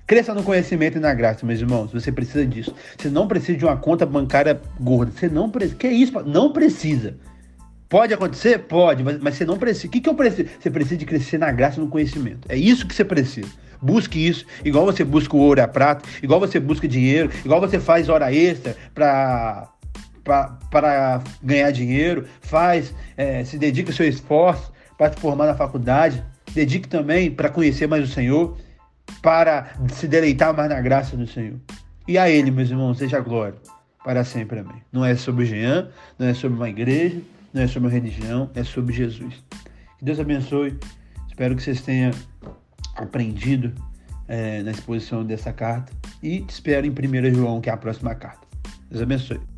Cresça 0.05 0.33
no 0.33 0.43
conhecimento 0.43 0.97
e 0.97 1.01
na 1.01 1.13
graça, 1.13 1.45
meus 1.45 1.59
irmãos. 1.59 1.91
Você 1.91 2.11
precisa 2.11 2.45
disso. 2.45 2.73
Você 2.97 3.09
não 3.09 3.27
precisa 3.27 3.57
de 3.57 3.65
uma 3.65 3.77
conta 3.77 4.05
bancária 4.05 4.59
gorda. 4.79 5.11
Você 5.11 5.29
não 5.29 5.49
precisa. 5.49 5.75
Que 5.75 5.87
isso? 5.87 6.11
Não 6.25 6.51
precisa. 6.51 7.15
Pode 7.87 8.13
acontecer? 8.13 8.59
Pode, 8.59 9.03
mas, 9.03 9.19
mas 9.19 9.35
você 9.35 9.45
não 9.45 9.57
precisa. 9.57 9.87
O 9.87 9.89
que, 9.91 10.01
que 10.01 10.09
eu 10.09 10.15
preciso? 10.15 10.49
Você 10.59 10.69
precisa 10.71 10.97
de 10.97 11.05
crescer 11.05 11.37
na 11.37 11.51
graça 11.51 11.79
e 11.79 11.83
no 11.83 11.89
conhecimento. 11.89 12.47
É 12.49 12.57
isso 12.57 12.87
que 12.87 12.95
você 12.95 13.05
precisa. 13.05 13.47
Busque 13.79 14.17
isso, 14.25 14.45
igual 14.63 14.85
você 14.85 15.03
busca 15.03 15.35
o 15.35 15.39
ouro 15.39 15.59
e 15.59 15.61
a 15.61 15.67
prata, 15.67 16.07
igual 16.21 16.39
você 16.39 16.57
busca 16.57 16.87
dinheiro, 16.87 17.29
igual 17.43 17.59
você 17.59 17.81
faz 17.81 18.07
hora 18.07 18.33
extra 18.33 18.77
para 18.95 19.69
para 20.23 21.21
ganhar 21.43 21.69
dinheiro, 21.71 22.25
faz, 22.39 22.95
é, 23.17 23.43
se 23.43 23.57
dedica 23.57 23.91
o 23.91 23.93
seu 23.93 24.07
esforço 24.07 24.71
para 24.97 25.11
se 25.11 25.19
formar 25.19 25.47
na 25.47 25.53
faculdade, 25.53 26.23
dedique 26.53 26.87
também 26.87 27.29
para 27.29 27.49
conhecer 27.49 27.87
mais 27.87 28.09
o 28.09 28.11
Senhor, 28.11 28.57
para 29.21 29.73
se 29.93 30.07
deleitar 30.07 30.55
mais 30.55 30.69
na 30.69 30.81
graça 30.81 31.15
do 31.15 31.27
Senhor. 31.27 31.59
E 32.07 32.17
a 32.17 32.29
Ele, 32.29 32.51
meus 32.51 32.69
irmãos, 32.69 32.97
seja 32.97 33.19
glória 33.19 33.55
para 34.03 34.23
sempre. 34.23 34.59
Amém. 34.59 34.81
Não 34.91 35.05
é 35.05 35.15
sobre 35.15 35.43
o 35.43 35.45
Jean, 35.45 35.89
não 36.19 36.27
é 36.27 36.33
sobre 36.33 36.57
uma 36.57 36.69
igreja, 36.69 37.21
não 37.53 37.61
é 37.61 37.67
sobre 37.67 37.87
uma 37.87 37.93
religião, 37.93 38.49
é 38.53 38.63
sobre 38.63 38.93
Jesus. 38.93 39.43
Que 39.97 40.05
Deus 40.05 40.19
abençoe. 40.19 40.77
Espero 41.27 41.55
que 41.55 41.63
vocês 41.63 41.81
tenham 41.81 42.11
aprendido 42.95 43.73
é, 44.27 44.61
na 44.61 44.71
exposição 44.71 45.23
dessa 45.23 45.53
carta. 45.53 45.91
E 46.21 46.41
te 46.41 46.49
espero 46.49 46.85
em 46.85 46.89
1 46.89 47.33
João, 47.33 47.61
que 47.61 47.69
é 47.69 47.73
a 47.73 47.77
próxima 47.77 48.13
carta. 48.15 48.45
Deus 48.89 49.01
abençoe. 49.01 49.52